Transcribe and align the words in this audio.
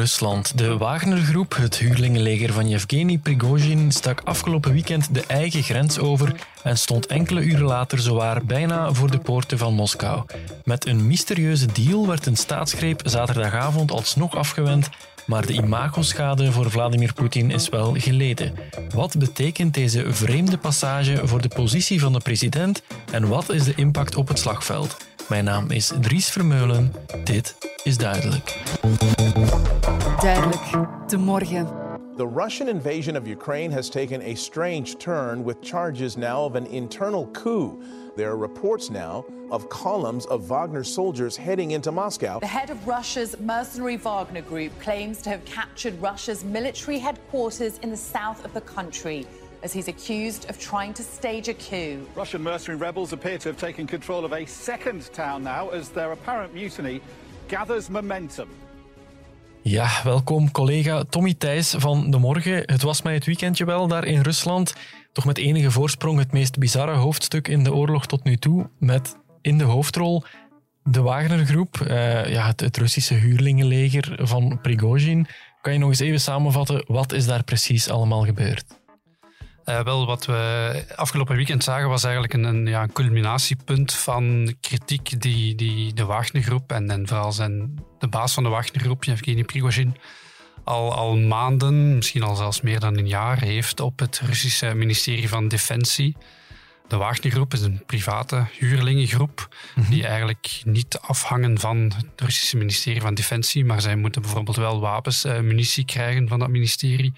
Rusland. 0.00 0.58
De 0.58 0.76
Wagner-groep, 0.76 1.56
het 1.56 1.76
huurlingenleger 1.76 2.52
van 2.52 2.68
Yevgeny 2.68 3.18
Prigozhin, 3.18 3.92
stak 3.92 4.20
afgelopen 4.24 4.72
weekend 4.72 5.14
de 5.14 5.24
eigen 5.26 5.62
grens 5.62 5.98
over 5.98 6.34
en 6.62 6.78
stond 6.78 7.06
enkele 7.06 7.40
uren 7.40 7.66
later 7.66 7.98
zowaar 7.98 8.44
bijna 8.44 8.92
voor 8.92 9.10
de 9.10 9.18
poorten 9.18 9.58
van 9.58 9.74
Moskou. 9.74 10.22
Met 10.64 10.86
een 10.86 11.06
mysterieuze 11.06 11.66
deal 11.66 12.06
werd 12.06 12.26
een 12.26 12.36
staatsgreep 12.36 13.00
zaterdagavond 13.04 13.90
alsnog 13.90 14.36
afgewend, 14.36 14.88
maar 15.26 15.46
de 15.46 15.52
imagoschade 15.52 16.52
voor 16.52 16.70
Vladimir 16.70 17.12
Poetin 17.12 17.50
is 17.50 17.68
wel 17.68 17.94
geleden. 17.98 18.54
Wat 18.94 19.18
betekent 19.18 19.74
deze 19.74 20.12
vreemde 20.12 20.58
passage 20.58 21.20
voor 21.26 21.40
de 21.40 21.48
positie 21.48 22.00
van 22.00 22.12
de 22.12 22.20
president 22.20 22.82
en 23.12 23.28
wat 23.28 23.50
is 23.50 23.64
de 23.64 23.74
impact 23.76 24.16
op 24.16 24.28
het 24.28 24.38
slagveld? 24.38 24.96
Mijn 25.28 25.44
naam 25.44 25.70
is 25.70 25.92
Dries 26.00 26.28
Vermeulen. 26.28 26.94
Dit 27.24 27.56
is 27.84 27.96
duidelijk. 27.96 28.58
Duidelijk, 30.20 31.08
de 31.08 31.16
morgen. 31.16 31.66
The 32.16 32.26
Russian 32.26 32.68
invasion 32.68 33.16
of 33.16 33.26
Ukraine 33.26 33.70
has 33.72 33.88
taken 33.88 34.20
a 34.20 34.34
strange 34.34 34.98
turn 34.98 35.44
with 35.44 35.62
charges 35.62 36.18
now 36.18 36.44
of 36.44 36.56
an 36.56 36.66
internal 36.66 37.26
coup. 37.28 37.82
There 38.16 38.28
are 38.28 38.36
reports 38.36 38.90
now 38.90 39.24
of 39.50 39.70
columns 39.70 40.26
of 40.26 40.42
Wagner 40.42 40.84
soldiers 40.84 41.38
heading 41.38 41.70
into 41.70 41.90
Moscow. 41.90 42.38
The 42.40 42.46
head 42.46 42.68
of 42.68 42.86
Russia's 42.86 43.34
mercenary 43.40 43.96
Wagner 43.96 44.42
group 44.42 44.78
claims 44.78 45.22
to 45.22 45.30
have 45.30 45.42
captured 45.46 45.98
Russia's 46.02 46.44
military 46.44 46.98
headquarters 46.98 47.78
in 47.78 47.88
the 47.90 47.96
south 47.96 48.44
of 48.44 48.52
the 48.52 48.60
country 48.60 49.26
as 49.62 49.72
he's 49.72 49.88
accused 49.88 50.50
of 50.50 50.58
trying 50.58 50.92
to 50.94 51.02
stage 51.02 51.48
a 51.48 51.54
coup. 51.54 52.06
Russian 52.14 52.42
mercenary 52.42 52.78
rebels 52.78 53.14
appear 53.14 53.38
to 53.38 53.48
have 53.48 53.56
taken 53.56 53.86
control 53.86 54.26
of 54.26 54.34
a 54.34 54.44
second 54.44 55.10
town 55.14 55.42
now 55.42 55.70
as 55.70 55.88
their 55.88 56.12
apparent 56.12 56.52
mutiny 56.52 57.00
gathers 57.48 57.88
momentum. 57.88 58.50
Ja, 59.62 60.00
welkom 60.04 60.50
collega 60.50 61.04
Tommy 61.04 61.34
Thijs 61.34 61.74
van 61.78 62.10
De 62.10 62.18
Morgen. 62.18 62.62
Het 62.66 62.82
was 62.82 63.02
mij 63.02 63.14
het 63.14 63.24
weekendje 63.24 63.64
wel 63.64 63.88
daar 63.88 64.04
in 64.04 64.20
Rusland. 64.20 64.74
Toch 65.12 65.24
met 65.24 65.38
enige 65.38 65.70
voorsprong 65.70 66.18
het 66.18 66.32
meest 66.32 66.58
bizarre 66.58 66.94
hoofdstuk 66.94 67.48
in 67.48 67.64
de 67.64 67.74
oorlog 67.74 68.06
tot 68.06 68.24
nu 68.24 68.36
toe. 68.36 68.70
Met 68.78 69.16
in 69.40 69.58
de 69.58 69.64
hoofdrol 69.64 70.24
de 70.82 71.00
Wagnergroep, 71.00 71.78
uh, 71.82 72.32
ja, 72.32 72.46
het, 72.46 72.60
het 72.60 72.76
Russische 72.76 73.14
huurlingenleger 73.14 74.18
van 74.22 74.58
Prigozhin. 74.62 75.26
Kan 75.60 75.72
je 75.72 75.78
nog 75.78 75.88
eens 75.88 76.00
even 76.00 76.20
samenvatten, 76.20 76.84
wat 76.86 77.12
is 77.12 77.26
daar 77.26 77.44
precies 77.44 77.90
allemaal 77.90 78.24
gebeurd? 78.24 78.79
Uh, 79.70 79.80
wel, 79.80 80.06
wat 80.06 80.26
we 80.26 80.84
afgelopen 80.96 81.36
weekend 81.36 81.64
zagen 81.64 81.88
was 81.88 82.04
eigenlijk 82.04 82.34
een, 82.34 82.44
een, 82.44 82.66
ja, 82.66 82.82
een 82.82 82.92
culminatiepunt 82.92 83.92
van 83.92 84.54
kritiek 84.60 85.20
die, 85.20 85.54
die 85.54 85.92
de 85.94 86.04
Wagnergroep 86.04 86.72
en, 86.72 86.90
en 86.90 87.08
vooral 87.08 87.32
zijn, 87.32 87.84
de 87.98 88.08
baas 88.08 88.34
van 88.34 88.42
de 88.42 88.48
Wagnergroep, 88.48 89.04
Yevgeny 89.04 89.44
Prigozhin, 89.44 89.96
al, 90.64 90.94
al 90.94 91.16
maanden, 91.16 91.94
misschien 91.94 92.22
al 92.22 92.34
zelfs 92.34 92.60
meer 92.60 92.80
dan 92.80 92.98
een 92.98 93.08
jaar, 93.08 93.40
heeft 93.40 93.80
op 93.80 93.98
het 93.98 94.20
Russische 94.24 94.74
ministerie 94.74 95.28
van 95.28 95.48
Defensie. 95.48 96.16
De 96.88 96.96
Wagnergroep 96.96 97.52
is 97.52 97.60
een 97.60 97.82
private 97.86 98.46
huurlingengroep 98.58 99.48
mm-hmm. 99.74 99.92
die 99.92 100.06
eigenlijk 100.06 100.60
niet 100.64 100.98
afhangen 101.00 101.58
van 101.58 101.92
het 101.96 102.20
Russische 102.20 102.56
ministerie 102.56 103.00
van 103.00 103.14
Defensie, 103.14 103.64
maar 103.64 103.80
zij 103.80 103.96
moeten 103.96 104.22
bijvoorbeeld 104.22 104.56
wel 104.56 104.80
wapens, 104.80 105.24
uh, 105.24 105.40
munitie 105.40 105.84
krijgen 105.84 106.28
van 106.28 106.38
dat 106.38 106.48
ministerie. 106.48 107.14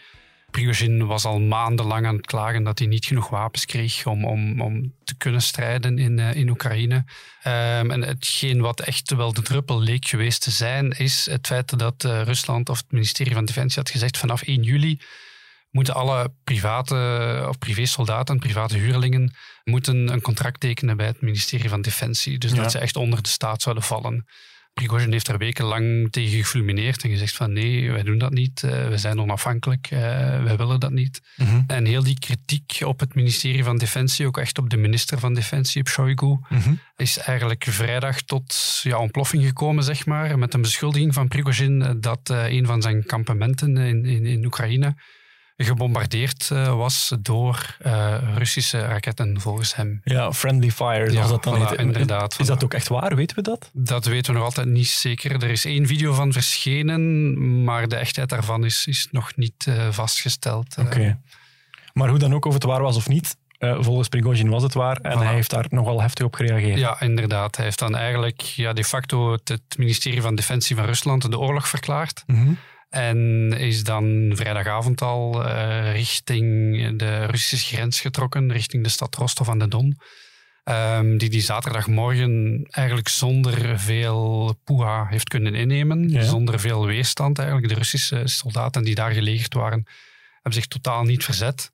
Prigozhin 0.53 1.07
was 1.07 1.25
al 1.25 1.41
maandenlang 1.41 2.07
aan 2.07 2.17
het 2.17 2.27
klagen 2.27 2.63
dat 2.63 2.79
hij 2.79 2.89
niet 2.89 3.05
genoeg 3.05 3.29
wapens 3.29 3.65
kreeg 3.65 4.07
om, 4.07 4.25
om, 4.25 4.61
om 4.61 4.95
te 5.05 5.17
kunnen 5.17 5.43
strijden 5.43 5.99
in, 5.99 6.19
uh, 6.19 6.35
in 6.35 6.49
Oekraïne. 6.49 6.95
Um, 6.95 7.91
en 7.91 8.03
hetgeen 8.03 8.61
wat 8.61 8.81
echt 8.81 9.15
wel 9.15 9.33
de 9.33 9.43
druppel 9.43 9.81
leek 9.81 10.07
geweest 10.07 10.43
te 10.43 10.51
zijn, 10.51 10.91
is 10.91 11.27
het 11.31 11.47
feit 11.47 11.79
dat 11.79 12.05
uh, 12.05 12.23
Rusland 12.23 12.69
of 12.69 12.77
het 12.77 12.93
ministerie 12.93 13.33
van 13.33 13.45
Defensie 13.45 13.83
had 13.83 13.91
gezegd 13.91 14.19
vanaf 14.19 14.43
1 14.43 14.63
juli 14.63 15.01
moeten 15.73 15.95
alle 15.95 16.33
private 16.45 17.45
of 17.49 17.59
privésoldaten, 17.59 18.39
private 18.39 18.77
huurlingen, 18.77 19.35
moeten 19.65 20.09
een 20.09 20.21
contract 20.21 20.61
tekenen 20.61 20.97
bij 20.97 21.07
het 21.07 21.21
ministerie 21.21 21.69
van 21.69 21.83
Defensie. 21.83 22.39
Dus 22.39 22.51
ja. 22.51 22.57
dat 22.57 22.71
ze 22.71 22.79
echt 22.79 22.97
onder 22.97 23.23
de 23.23 23.29
staat 23.29 23.63
zouden 23.63 23.85
vallen. 23.85 24.27
Prigozhin 24.73 25.13
heeft 25.13 25.27
daar 25.27 25.39
wekenlang 25.39 26.11
tegen 26.11 26.39
gefulmineerd 26.39 27.03
en 27.03 27.11
gezegd 27.11 27.35
van 27.35 27.53
nee, 27.53 27.91
wij 27.91 28.03
doen 28.03 28.19
dat 28.19 28.33
niet, 28.33 28.63
uh, 28.63 28.89
we 28.89 28.99
zijn 28.99 29.21
onafhankelijk, 29.21 29.91
uh, 29.91 29.99
wij 30.43 30.57
willen 30.57 30.81
dat 30.81 30.91
niet. 30.91 31.21
Mm 31.37 31.47
-hmm. 31.47 31.65
En 31.67 31.85
heel 31.85 32.03
die 32.03 32.19
kritiek 32.19 32.81
op 32.85 33.01
het 33.01 33.15
ministerie 33.15 33.65
van 33.65 33.79
Defensie, 33.79 34.27
ook 34.27 34.39
echt 34.39 34.59
op 34.59 34.71
de 34.71 34.77
minister 34.77 35.19
van 35.19 35.35
Defensie, 35.35 35.81
op 35.81 35.89
Shoigu, 35.89 36.27
mm 36.27 36.47
-hmm. 36.49 36.81
is 36.97 37.19
eigenlijk 37.19 37.65
vrijdag 37.69 38.23
tot 38.23 38.81
ja, 38.83 38.99
ontploffing 38.99 39.45
gekomen, 39.45 39.85
zeg 39.85 40.07
maar, 40.07 40.39
met 40.39 40.55
een 40.55 40.63
beschuldiging 40.63 41.15
van 41.15 41.29
Prigozhin 41.29 41.97
dat 42.01 42.31
uh, 42.31 42.51
een 42.51 42.67
van 42.67 42.83
zijn 42.83 43.05
kampementen 43.05 43.77
in, 43.77 44.05
in, 44.05 44.27
in 44.27 44.45
Oekraïne 44.45 44.95
gebombardeerd 45.65 46.51
uh, 46.53 46.77
was 46.77 47.15
door 47.21 47.77
uh, 47.87 48.15
Russische 48.35 48.81
raketten, 48.81 49.41
volgens 49.41 49.75
hem. 49.75 50.01
Ja, 50.05 50.33
friendly 50.33 50.71
fire, 50.71 51.11
zoals 51.11 51.27
ja, 51.27 51.33
dat 51.33 51.43
dan 51.43 51.57
voilà, 51.57 51.69
heet. 51.69 51.79
Inderdaad. 51.79 52.37
Is 52.39 52.47
dat 52.47 52.65
ook 52.65 52.75
echt 52.75 52.89
waar? 52.89 53.17
Weten 53.17 53.37
we 53.37 53.43
dat? 53.43 53.71
Dat 53.73 54.05
weten 54.05 54.33
we 54.33 54.39
nog 54.39 54.47
altijd 54.47 54.67
niet 54.67 54.89
zeker. 54.89 55.43
Er 55.43 55.51
is 55.51 55.65
één 55.65 55.87
video 55.87 56.13
van 56.13 56.33
verschenen, 56.33 57.65
maar 57.65 57.89
de 57.89 57.97
echtheid 57.97 58.29
daarvan 58.29 58.65
is, 58.65 58.87
is 58.87 59.09
nog 59.11 59.37
niet 59.37 59.67
uh, 59.69 59.89
vastgesteld. 59.91 60.77
Oké. 60.79 60.87
Okay. 60.87 61.19
Maar 61.93 62.09
hoe 62.09 62.19
dan 62.19 62.35
ook, 62.35 62.45
of 62.45 62.55
het 62.55 62.63
waar 62.63 62.83
was 62.83 62.97
of 62.97 63.09
niet, 63.09 63.37
uh, 63.59 63.77
volgens 63.81 64.09
Prigozhin 64.09 64.49
was 64.49 64.63
het 64.63 64.75
waar 64.75 64.97
en 64.97 65.19
voilà. 65.19 65.23
hij 65.23 65.35
heeft 65.35 65.51
daar 65.51 65.67
nogal 65.69 66.01
heftig 66.01 66.27
op 66.27 66.35
gereageerd. 66.35 66.79
Ja, 66.79 67.01
inderdaad. 67.01 67.57
Hij 67.57 67.65
heeft 67.65 67.79
dan 67.79 67.97
eigenlijk 67.97 68.41
ja, 68.41 68.73
de 68.73 68.85
facto 68.85 69.33
het, 69.33 69.49
het 69.49 69.79
ministerie 69.79 70.23
van 70.23 70.35
Defensie 70.35 70.77
van 70.77 70.85
Rusland 70.85 71.31
de 71.31 71.39
oorlog 71.39 71.69
verklaard. 71.69 72.23
Mm 72.27 72.37
-hmm. 72.37 72.59
En 72.93 73.53
is 73.59 73.85
dan 73.85 74.33
vrijdagavond 74.35 75.03
al 75.03 75.47
uh, 75.47 75.93
richting 75.93 76.99
de 76.99 77.25
Russische 77.25 77.75
grens 77.75 78.01
getrokken, 78.01 78.53
richting 78.53 78.83
de 78.83 78.89
stad 78.89 79.15
Rostov 79.15 79.49
aan 79.49 79.59
de 79.59 79.69
Don. 79.69 79.99
Um, 80.65 81.19
die 81.19 81.31
die 81.31 81.41
zaterdagmorgen 81.41 82.67
eigenlijk 82.71 83.09
zonder 83.09 83.79
veel 83.79 84.55
poeha 84.65 85.07
heeft 85.07 85.29
kunnen 85.29 85.55
innemen. 85.55 86.09
Ja. 86.09 86.23
Zonder 86.23 86.61
veel 86.61 86.87
weerstand 86.87 87.39
eigenlijk. 87.39 87.69
De 87.69 87.75
Russische 87.75 88.23
soldaten 88.25 88.85
die 88.85 88.95
daar 88.95 89.13
gelegerd 89.13 89.55
waren, 89.55 89.87
hebben 90.35 90.53
zich 90.53 90.67
totaal 90.67 91.03
niet 91.03 91.25
verzet. 91.25 91.73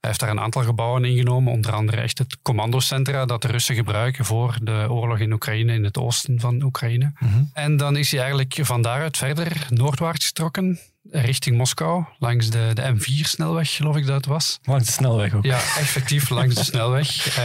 Hij 0.00 0.10
heeft 0.10 0.20
daar 0.20 0.30
een 0.30 0.40
aantal 0.40 0.62
gebouwen 0.62 1.04
ingenomen, 1.04 1.52
onder 1.52 1.72
andere 1.72 2.00
echt 2.00 2.18
het 2.18 2.38
commandocentra 2.42 3.24
dat 3.24 3.42
de 3.42 3.48
Russen 3.48 3.74
gebruiken 3.74 4.24
voor 4.24 4.58
de 4.62 4.86
oorlog 4.90 5.18
in 5.18 5.32
Oekraïne, 5.32 5.72
in 5.72 5.84
het 5.84 5.98
oosten 5.98 6.40
van 6.40 6.62
Oekraïne. 6.62 7.12
Mm-hmm. 7.18 7.50
En 7.52 7.76
dan 7.76 7.96
is 7.96 8.10
hij 8.10 8.20
eigenlijk 8.20 8.58
van 8.60 8.82
daaruit 8.82 9.16
verder 9.16 9.66
noordwaarts 9.68 10.26
getrokken, 10.26 10.78
richting 11.10 11.56
Moskou, 11.56 12.04
langs 12.18 12.50
de, 12.50 12.70
de 12.74 12.94
M4-snelweg, 12.94 13.70
geloof 13.70 13.96
ik 13.96 14.06
dat 14.06 14.14
het 14.14 14.26
was. 14.26 14.58
Langs 14.62 14.86
de 14.86 14.92
snelweg 14.92 15.34
ook. 15.34 15.44
Ja, 15.44 15.56
effectief 15.56 16.28
langs 16.28 16.54
de 16.54 16.64
snelweg. 16.64 17.38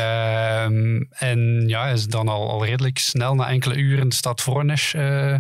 Um, 0.64 1.08
en 1.32 1.64
ja, 1.68 1.84
hij 1.84 1.94
is 1.94 2.08
dan 2.08 2.28
al, 2.28 2.50
al 2.50 2.66
redelijk 2.66 2.98
snel, 2.98 3.36
na 3.36 3.50
enkele 3.50 3.76
uren, 3.76 4.10
de 4.10 4.16
stad 4.16 4.42
Voronezh 4.42 4.96
uh, 4.96 5.36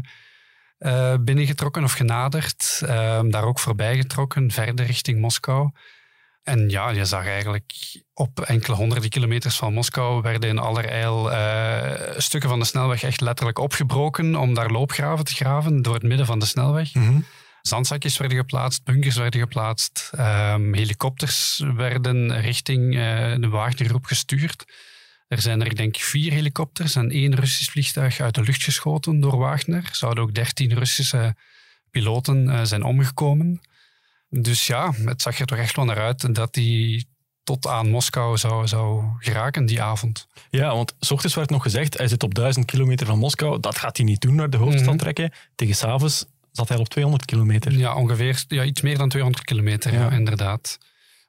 uh, 0.80 1.14
binnengetrokken 1.20 1.84
of 1.84 1.94
genaderd. 1.94 2.82
Um, 2.84 3.32
daar 3.32 3.44
ook 3.44 3.60
voorbij 3.60 3.96
getrokken, 3.96 4.52
verder 4.52 4.86
richting 4.86 5.20
Moskou. 5.20 5.72
En 6.44 6.70
ja, 6.70 6.90
je 6.90 7.06
zag 7.06 7.26
eigenlijk 7.26 7.74
op 8.14 8.40
enkele 8.40 8.76
honderden 8.76 9.10
kilometers 9.10 9.56
van 9.56 9.74
Moskou 9.74 10.22
werden 10.22 10.50
in 10.50 10.58
allerijl 10.58 11.32
uh, 11.32 11.92
stukken 12.18 12.50
van 12.50 12.60
de 12.60 12.66
snelweg 12.66 13.04
echt 13.04 13.22
letterlijk 13.22 13.60
opgebroken 13.60 14.36
om 14.36 14.54
daar 14.54 14.72
loopgraven 14.72 15.26
te 15.26 15.34
graven 15.36 15.82
door 15.82 15.94
het 15.94 16.04
midden 16.04 16.26
van 16.26 16.40
de 16.40 16.46
snelweg. 16.46 16.94
Mm-hmm. 16.94 17.26
Zandzakjes 17.62 18.18
werden 18.18 18.38
geplaatst, 18.38 18.84
bunkers 18.84 19.16
werden 19.16 19.40
geplaatst, 19.40 20.12
um, 20.20 20.74
helikopters 20.74 21.64
werden 21.76 22.42
richting 22.42 22.96
uh, 22.96 23.36
de 23.40 23.48
Wagnergroep 23.50 24.06
gestuurd. 24.06 24.66
Er 25.28 25.42
zijn 25.42 25.64
er 25.64 25.76
denk 25.76 25.96
ik 25.96 26.04
vier 26.04 26.32
helikopters 26.32 26.96
en 26.96 27.10
één 27.10 27.36
Russisch 27.36 27.72
vliegtuig 27.72 28.20
uit 28.20 28.36
de 28.36 28.42
lucht 28.42 28.64
geschoten 28.64 29.20
door 29.20 29.38
Wagner. 29.38 29.90
Zouden 29.92 30.24
ook 30.24 30.34
dertien 30.34 30.74
Russische 30.74 31.36
piloten 31.92 32.48
uh, 32.48 32.64
zijn 32.64 32.84
omgekomen. 32.84 33.62
Dus 34.42 34.68
ja, 34.68 34.94
het 35.06 35.22
zag 35.22 35.40
er 35.40 35.46
toch 35.46 35.58
echt 35.58 35.76
wel 35.76 35.86
naar 35.86 36.00
uit 36.00 36.36
dat 36.36 36.56
hij 36.56 37.06
tot 37.44 37.68
aan 37.68 37.90
Moskou 37.90 38.38
zou, 38.38 38.68
zou 38.68 39.04
geraken 39.18 39.66
die 39.66 39.82
avond. 39.82 40.28
Ja, 40.50 40.76
want 40.76 40.96
s 41.00 41.12
ochtends 41.12 41.36
werd 41.36 41.50
nog 41.50 41.64
gezegd, 41.64 41.98
hij 41.98 42.08
zit 42.08 42.24
op 42.24 42.34
duizend 42.34 42.66
kilometer 42.66 43.06
van 43.06 43.18
Moskou. 43.18 43.60
Dat 43.60 43.78
gaat 43.78 43.98
hij 43.98 44.06
niet 44.06 44.22
doen, 44.22 44.36
naar 44.36 44.50
de 44.50 44.58
hoofdstad 44.58 44.84
mm-hmm. 44.84 44.98
trekken. 44.98 45.32
Tegen 45.56 45.76
s'avonds 45.76 46.26
zat 46.52 46.70
hij 46.70 46.78
op 46.78 46.90
200 46.90 47.26
kilometer. 47.26 47.72
Ja, 47.72 47.96
ongeveer 47.96 48.44
ja, 48.48 48.64
iets 48.64 48.82
meer 48.82 48.98
dan 48.98 49.10
200 49.10 49.46
kilometer, 49.46 49.94
ja. 49.94 50.00
ja. 50.00 50.12
inderdaad. 50.12 50.78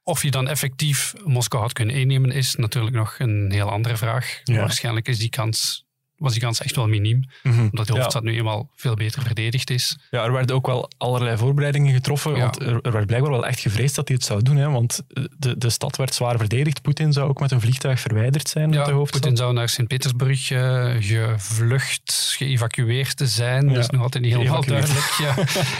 Of 0.03 0.23
je 0.23 0.31
dan 0.31 0.49
effectief 0.49 1.15
Moskou 1.25 1.62
had 1.62 1.73
kunnen 1.73 1.95
innemen, 1.95 2.31
is 2.31 2.55
natuurlijk 2.55 2.95
nog 2.95 3.15
een 3.19 3.51
heel 3.53 3.71
andere 3.71 3.97
vraag. 3.97 4.41
Ja. 4.45 4.61
Waarschijnlijk 4.61 5.09
is 5.09 5.19
die 5.19 5.29
kans 5.29 5.84
was 6.25 6.32
die 6.32 6.43
kans 6.43 6.61
echt 6.61 6.76
wel 6.76 6.87
miniem. 6.88 7.25
Mhm. 7.43 7.61
Omdat 7.61 7.87
de 7.87 7.93
Ja. 7.93 7.99
hoofdstad 7.99 8.23
nu 8.23 8.37
eenmaal 8.37 8.71
veel 8.75 8.94
beter 8.94 9.23
verdedigd 9.23 9.71
is. 9.71 9.99
Ja, 10.11 10.25
er 10.25 10.32
werden 10.32 10.56
ook 10.56 10.67
wel 10.67 10.91
allerlei 10.97 11.37
voorbereidingen 11.37 11.94
getroffen. 11.94 12.35
Ja. 12.35 12.41
Want 12.41 12.61
er, 12.61 12.81
er 12.82 12.93
werd 12.93 13.06
blijkbaar 13.06 13.31
wel 13.31 13.47
echt 13.47 13.61
gevreesd 13.61 13.94
dat 13.94 14.09
hij 14.09 14.17
het 14.17 14.26
zou 14.26 14.43
doen. 14.43 14.56
Hè, 14.56 14.71
want 14.71 15.03
de, 15.38 15.59
de 15.59 15.71
stad 15.71 15.97
werd 15.97 16.15
zwaar 16.15 16.38
verdedigd. 16.38 16.82
Poetin 16.82 17.12
zou 17.12 17.29
ook 17.29 17.41
met 17.41 17.50
een 17.50 17.61
vliegtuig 17.61 18.00
verwijderd 18.00 18.49
zijn 18.49 18.76
uit 18.76 18.85
de 18.85 18.91
Ja, 18.91 18.97
hoofdstad. 18.97 19.21
Poetin 19.21 19.37
zou 19.37 19.53
naar 19.53 19.69
Sint-Petersburg 19.69 20.50
eh, 20.50 20.94
gevlucht, 20.99 22.35
geëvacueerd 22.37 23.17
te 23.17 23.27
zijn. 23.27 23.67
Ja, 23.69 23.75
Dat 23.75 23.82
is 23.82 23.91
nog 23.91 24.03
altijd 24.03 24.25
niet 24.25 24.35
helemaal 24.35 24.65
duidelijk. 24.65 25.15
Ja. 25.19 25.35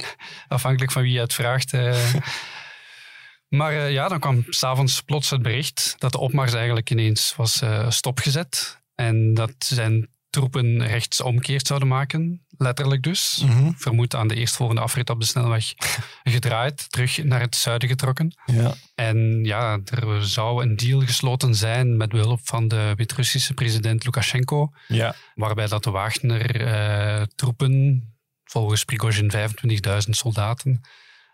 Afhankelijk 0.49 0.93
van 0.93 1.02
wie 1.02 1.12
je 1.12 1.20
het 1.20 1.35
vraagt. 1.35 1.73
eh. 1.73 1.97
Maar 3.49 3.73
eh, 3.73 3.93
ja, 3.93 4.08
dan 4.08 4.20
kwam 4.20 4.44
s'avonds 4.49 5.00
plots 5.00 5.31
het 5.31 5.43
bericht 5.43 5.94
dat 5.99 6.12
de 6.12 6.19
opmars 6.19 6.52
eigenlijk 6.55 6.90
ineens 6.90 7.35
was 7.37 7.61
eh, 7.62 7.90
stopgezet. 7.90 8.82
En 8.94 9.35
dat 9.35 9.55
zijn 9.58 10.08
troepen 10.35 10.87
rechtsomkeerd 10.87 11.67
zouden 11.67 11.89
maken, 11.89 12.47
letterlijk 12.59 13.03
dus. 13.03 13.43
Mhm. 13.47 13.71
Vermoed 13.77 14.15
aan 14.15 14.29
de 14.29 14.35
eerstvolgende 14.35 14.81
afrit 14.81 15.11
op 15.11 15.21
de 15.21 15.27
snelweg 15.27 15.73
gedraaid, 16.35 16.93
terug 16.93 17.25
naar 17.25 17.41
het 17.41 17.57
zuiden 17.57 17.89
getrokken. 17.89 18.35
Ja. 18.47 18.75
En 18.95 19.45
ja, 19.45 19.79
er 19.85 20.27
zou 20.27 20.63
een 20.63 20.77
deal 20.77 21.01
gesloten 21.01 21.55
zijn 21.55 21.97
met 21.97 22.09
behulp 22.09 22.41
van 22.43 22.69
de 22.69 22.93
Wit-Russische 22.97 23.55
president 23.55 24.05
Lukashenko, 24.05 24.71
Ja. 24.89 25.15
waarbij 25.35 25.67
dat 25.67 25.85
de 25.85 25.91
Wagner-troepen, 25.91 28.03
volgens 28.45 28.85
Prigozhin 28.85 29.31
25.000 29.31 30.11
soldaten, 30.11 30.81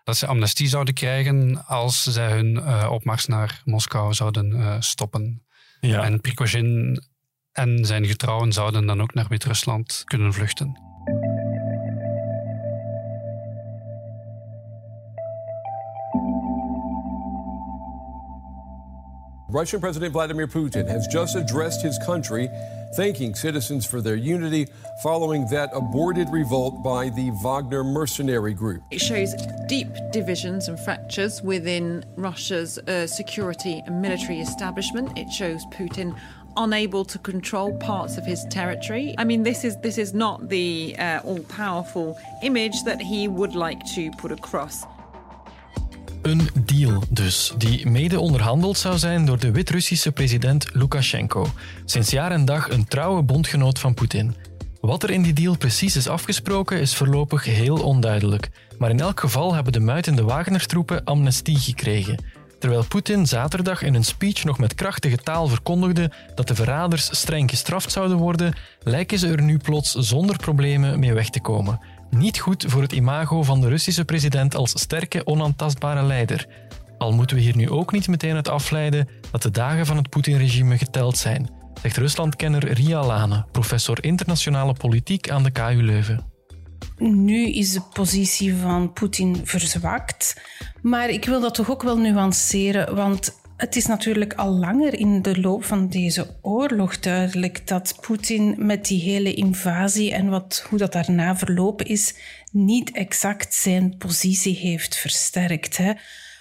dat 0.03 0.17
ze 0.17 0.27
amnestie 0.27 0.67
zouden 0.67 0.93
krijgen 0.93 1.65
als 1.65 2.03
zij 2.03 2.31
hun 2.31 2.57
eh, 2.57 2.87
opmars 2.91 3.25
naar 3.25 3.61
Moskou 3.65 4.13
zouden 4.13 4.53
eh, 4.53 4.75
stoppen. 4.79 5.45
Ja. 5.79 6.03
En 6.03 6.21
Prigozhin 6.21 7.01
en 7.51 7.85
zijn 7.85 8.05
getrouwen 8.05 8.53
zouden 8.53 8.85
dan 8.85 9.01
ook 9.01 9.13
naar 9.13 9.27
Wit-Rusland 9.27 10.01
kunnen 10.05 10.33
vluchten. 10.33 10.89
Russian 19.51 19.81
President 19.81 20.13
Vladimir 20.13 20.47
Putin 20.47 20.87
has 20.87 21.07
just 21.07 21.35
addressed 21.35 21.81
his 21.81 21.97
country, 21.97 22.49
thanking 22.95 23.35
citizens 23.35 23.85
for 23.85 24.01
their 24.01 24.15
unity 24.15 24.65
following 25.03 25.45
that 25.49 25.69
aborted 25.73 26.29
revolt 26.29 26.81
by 26.81 27.09
the 27.09 27.31
Wagner 27.43 27.83
mercenary 27.83 28.53
group. 28.53 28.81
It 28.91 29.01
shows 29.01 29.35
deep 29.67 29.89
divisions 30.13 30.69
and 30.69 30.79
fractures 30.79 31.41
within 31.41 32.05
Russia's 32.15 32.77
uh, 32.87 33.05
security 33.07 33.83
and 33.85 34.01
military 34.01 34.39
establishment. 34.39 35.17
It 35.17 35.29
shows 35.29 35.65
Putin 35.65 36.15
unable 36.55 37.05
to 37.05 37.19
control 37.19 37.77
parts 37.77 38.17
of 38.17 38.25
his 38.25 38.45
territory. 38.49 39.13
I 39.19 39.23
mean, 39.23 39.43
this 39.43 39.63
is 39.63 39.75
this 39.81 39.97
is 39.97 40.11
not 40.11 40.49
the 40.49 40.95
uh, 40.99 41.19
all-powerful 41.23 42.17
image 42.41 42.83
that 42.83 43.01
he 43.01 43.27
would 43.29 43.55
like 43.55 43.83
to 43.95 44.09
put 44.21 44.31
across. 44.31 44.83
Een 46.21 46.49
deal 46.65 47.03
dus, 47.09 47.53
die 47.57 47.89
mede 47.89 48.19
onderhandeld 48.19 48.77
zou 48.77 48.97
zijn 48.97 49.25
door 49.25 49.39
de 49.39 49.51
Wit-Russische 49.51 50.11
president 50.11 50.67
Lukashenko. 50.73 51.47
Sinds 51.85 52.09
jaar 52.09 52.31
en 52.31 52.45
dag 52.45 52.69
een 52.69 52.85
trouwe 52.85 53.21
bondgenoot 53.21 53.79
van 53.79 53.93
Poetin. 53.93 54.35
Wat 54.81 55.03
er 55.03 55.09
in 55.09 55.21
die 55.21 55.33
deal 55.33 55.57
precies 55.57 55.95
is 55.95 56.07
afgesproken 56.07 56.79
is 56.79 56.95
voorlopig 56.95 57.45
heel 57.45 57.83
onduidelijk. 57.83 58.49
Maar 58.77 58.89
in 58.89 58.99
elk 58.99 59.19
geval 59.19 59.53
hebben 59.53 59.73
de 59.73 59.79
muitende 59.79 60.23
Wagner-troepen 60.23 61.03
amnestie 61.03 61.59
gekregen. 61.59 62.17
Terwijl 62.61 62.85
Poetin 62.85 63.27
zaterdag 63.27 63.81
in 63.81 63.93
een 63.93 64.03
speech 64.03 64.43
nog 64.43 64.59
met 64.59 64.73
krachtige 64.73 65.17
taal 65.17 65.47
verkondigde 65.47 66.11
dat 66.35 66.47
de 66.47 66.55
verraders 66.55 67.17
streng 67.17 67.49
gestraft 67.49 67.91
zouden 67.91 68.17
worden, 68.17 68.53
lijken 68.83 69.19
ze 69.19 69.27
er 69.27 69.41
nu 69.41 69.57
plots 69.57 69.91
zonder 69.91 70.37
problemen 70.37 70.99
mee 70.99 71.13
weg 71.13 71.29
te 71.29 71.41
komen. 71.41 71.79
Niet 72.09 72.39
goed 72.39 72.65
voor 72.67 72.81
het 72.81 72.91
imago 72.91 73.43
van 73.43 73.61
de 73.61 73.67
Russische 73.67 74.05
president 74.05 74.55
als 74.55 74.79
sterke, 74.79 75.25
onaantastbare 75.25 76.03
leider. 76.03 76.47
Al 76.97 77.11
moeten 77.11 77.35
we 77.35 77.41
hier 77.41 77.55
nu 77.55 77.69
ook 77.69 77.91
niet 77.91 78.07
meteen 78.07 78.35
uit 78.35 78.49
afleiden 78.49 79.07
dat 79.31 79.41
de 79.41 79.51
dagen 79.51 79.85
van 79.85 79.97
het 79.97 80.09
Poetin-regime 80.09 80.77
geteld 80.77 81.17
zijn, 81.17 81.49
zegt 81.81 81.97
Ruslandkenner 81.97 82.71
Ria 82.71 83.05
Lane, 83.05 83.45
professor 83.51 84.03
internationale 84.03 84.73
politiek 84.73 85.29
aan 85.29 85.43
de 85.43 85.51
KU 85.51 85.83
Leuven. 85.83 86.30
Nu 86.97 87.47
is 87.47 87.73
de 87.73 87.81
positie 87.93 88.55
van 88.55 88.93
Poetin 88.93 89.41
verzwakt. 89.43 90.41
Maar 90.81 91.09
ik 91.09 91.25
wil 91.25 91.41
dat 91.41 91.55
toch 91.55 91.69
ook 91.69 91.83
wel 91.83 91.97
nuanceren, 91.97 92.95
want 92.95 93.39
het 93.57 93.75
is 93.75 93.85
natuurlijk 93.85 94.33
al 94.33 94.51
langer 94.51 94.93
in 94.93 95.21
de 95.21 95.41
loop 95.41 95.65
van 95.65 95.87
deze 95.87 96.27
oorlog 96.41 96.99
duidelijk 96.99 97.67
dat 97.67 97.97
Poetin 98.01 98.55
met 98.57 98.85
die 98.85 99.01
hele 99.01 99.33
invasie 99.33 100.13
en 100.13 100.29
wat, 100.29 100.65
hoe 100.69 100.77
dat 100.77 100.93
daarna 100.93 101.37
verlopen 101.37 101.85
is, 101.85 102.15
niet 102.51 102.91
exact 102.91 103.53
zijn 103.53 103.97
positie 103.97 104.55
heeft 104.55 104.97
versterkt. 104.97 105.77
Hè. 105.77 105.93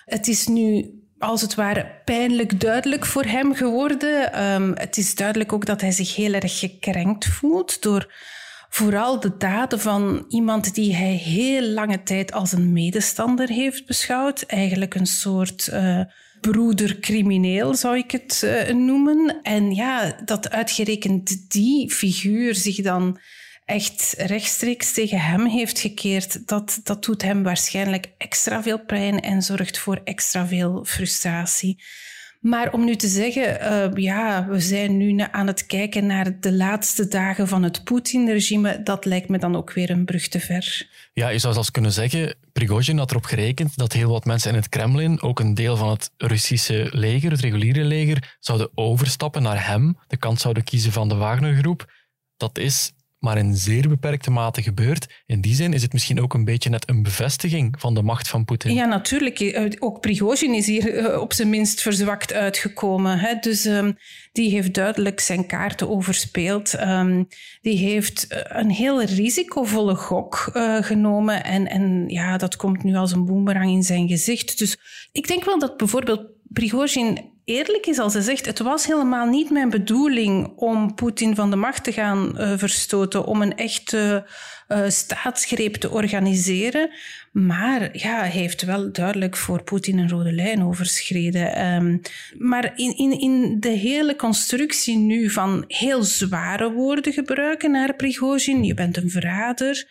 Het 0.05 0.29
is 0.29 0.47
nu 0.47 0.91
als 1.19 1.41
het 1.41 1.55
ware 1.55 1.87
pijnlijk 2.05 2.61
duidelijk 2.61 3.07
voor 3.07 3.25
hem 3.25 3.55
geworden. 3.55 4.33
Ehm, 4.33 4.73
het 4.75 4.97
is 4.97 5.15
duidelijk 5.15 5.53
ook 5.53 5.67
dat 5.67 5.81
hij 5.81 5.93
zich 5.93 6.17
heel 6.17 6.33
erg 6.33 6.59
gekrenkt 6.59 7.27
voelt 7.27 7.83
door 7.83 8.13
vooral 8.73 9.21
de 9.21 9.37
daden 9.37 9.81
van 9.81 10.25
iemand 10.29 10.75
die 10.75 10.95
hij 10.95 11.15
heel 11.15 11.63
lange 11.63 12.03
tijd 12.03 12.33
als 12.33 12.53
een 12.53 12.73
medestander 12.73 13.49
heeft 13.49 13.87
beschouwd. 13.87 14.43
Eigenlijk 14.43 14.95
een 14.95 15.07
soort 15.07 15.71
uh, 15.73 16.01
broedercrimineel 16.41 17.75
zou 17.75 17.97
ik 17.97 18.11
het 18.11 18.43
uh, 18.45 18.75
noemen. 18.75 19.41
En 19.43 19.75
ja, 19.75 20.21
dat 20.25 20.51
uitgerekend 20.51 21.51
die 21.51 21.91
figuur 21.91 22.55
zich 22.55 22.77
dan 22.77 23.19
echt 23.65 24.15
rechtstreeks 24.17 24.93
tegen 24.93 25.21
hem 25.21 25.47
heeft 25.47 25.79
gekeerd, 25.79 26.49
dat, 26.49 26.81
dat 26.83 27.05
doet 27.05 27.23
hem 27.23 27.43
waarschijnlijk 27.43 28.11
extra 28.19 28.63
veel 28.63 28.85
pijn 28.85 29.21
en 29.21 29.43
zorgt 29.43 29.79
voor 29.79 30.01
extra 30.05 30.47
veel 30.47 30.85
frustratie. 30.85 31.83
Maar 32.41 32.73
om 32.73 32.85
nu 32.85 32.97
te 32.97 33.09
zeggen, 33.09 33.61
uh, 33.63 34.03
ja, 34.03 34.47
we 34.49 34.61
zijn 34.61 34.97
nu 34.97 35.25
aan 35.31 35.47
het 35.47 35.67
kijken 35.67 36.07
naar 36.07 36.41
de 36.41 36.53
laatste 36.53 37.09
dagen 37.09 37.49
van 37.49 37.63
het 37.63 37.85
Poetin-regime, 37.85 38.83
dat 38.83 39.05
lijkt 39.05 39.29
me 39.29 39.39
dan 39.39 39.57
ook 39.57 39.73
weer 39.73 39.91
een 39.91 40.05
brug 40.05 40.29
te 40.29 40.41
ver. 40.41 40.89
Ja, 41.13 41.29
je 41.29 41.39
zou 41.39 41.53
zelfs 41.53 41.71
kunnen 41.71 41.93
zeggen, 41.93 42.35
Prigozhin 42.53 42.99
had 42.99 43.11
erop 43.11 43.25
gerekend 43.25 43.77
dat 43.77 43.93
heel 43.93 44.11
wat 44.11 44.25
mensen 44.25 44.51
in 44.51 44.57
het 44.57 44.69
Kremlin, 44.69 45.23
ook 45.23 45.41
een 45.41 45.55
deel 45.55 45.77
van 45.77 45.91
het 45.91 46.11
Russische 46.17 46.89
leger, 46.91 47.31
het 47.31 47.41
reguliere 47.41 47.85
leger, 47.85 48.37
zouden 48.39 48.71
overstappen 48.75 49.43
naar 49.43 49.67
hem, 49.67 49.99
de 50.07 50.17
kant 50.17 50.41
zouden 50.41 50.65
kiezen 50.65 50.93
van 50.93 51.09
de 51.09 51.15
Wagner-groep. 51.15 51.93
Dat 52.37 52.59
is 52.59 52.93
maar 53.21 53.39
in 53.39 53.57
zeer 53.57 53.89
beperkte 53.89 54.31
mate 54.31 54.63
gebeurt. 54.63 55.23
In 55.27 55.41
die 55.41 55.55
zin 55.55 55.73
is 55.73 55.83
het 55.83 55.93
misschien 55.93 56.21
ook 56.21 56.35
een 56.35 56.45
beetje 56.45 56.71
net 56.71 56.89
een 56.89 57.03
bevestiging 57.03 57.75
van 57.79 57.95
de 57.95 58.03
macht 58.03 58.29
van 58.29 58.45
Poetin. 58.45 58.75
Ja, 58.75 58.87
natuurlijk. 58.87 59.77
Ook 59.79 60.01
Prigozhin 60.01 60.55
is 60.55 60.67
hier 60.67 61.21
op 61.21 61.33
zijn 61.33 61.51
minst 61.51 61.81
verzwakt 61.81 62.33
uitgekomen. 62.33 63.19
Hè? 63.19 63.35
Dus 63.41 63.65
um, 63.65 63.97
die 64.33 64.51
heeft 64.51 64.75
duidelijk 64.75 65.21
zijn 65.21 65.47
kaarten 65.47 65.89
overspeeld. 65.89 66.81
Um, 66.81 67.29
die 67.61 67.79
heeft 67.79 68.27
een 68.29 68.71
heel 68.71 69.03
risicovolle 69.03 69.95
gok 69.95 70.37
genomen. 70.81 71.45
En, 71.45 71.69
en 71.69 72.05
ja, 72.09 72.37
dat 72.37 72.57
komt 72.57 72.83
nu 72.83 72.95
als 72.95 73.13
een 73.13 73.25
boemerang 73.25 73.71
in 73.71 73.83
zijn 73.83 74.09
gezicht. 74.09 74.59
Dus 74.59 74.77
ik 75.13 75.29
denk 75.29 75.45
wel 75.45 75.59
dat 75.59 75.77
bijvoorbeeld 75.77 76.27
Prigozhin 76.53 77.30
eerlijk 77.51 77.87
is 77.87 77.99
als 77.99 78.13
hij 78.13 78.23
zegt: 78.23 78.47
Het 78.47 78.59
was 78.59 78.87
helemaal 78.87 79.27
niet 79.27 79.51
mijn 79.51 79.71
bedoeling 79.71 80.53
om 80.57 80.95
Poetin 80.95 81.35
van 81.35 81.51
de 81.51 81.57
macht 81.57 81.85
te 81.85 81.93
gaan 81.93 82.35
uh, 82.37 82.53
verstoten, 82.57 83.25
om 83.25 83.43
een 83.43 83.57
echte 83.57 84.27
uh, 84.69 84.89
staatsgreep 84.89 85.75
te 85.75 85.91
organiseren. 85.91 86.91
Maar 87.33 87.89
ja, 87.93 88.19
hij 88.19 88.31
heeft 88.31 88.63
wel 88.63 88.93
duidelijk 88.93 89.37
voor 89.37 89.63
Poetin 89.63 89.99
een 89.99 90.09
rode 90.09 90.33
lijn 90.33 90.65
overschreden. 90.65 91.75
Um, 91.75 92.01
maar 92.39 92.73
in, 92.77 92.97
in, 92.97 93.21
in 93.21 93.61
de 93.61 93.69
hele 93.69 94.17
constructie 94.17 94.97
nu 94.97 95.31
van 95.31 95.65
heel 95.67 96.03
zware 96.03 96.73
woorden 96.73 97.13
gebruiken 97.13 97.71
naar 97.71 97.95
Prigozhin, 97.95 98.65
je 98.65 98.75
bent 98.75 98.97
een 98.97 99.11
verrader 99.11 99.87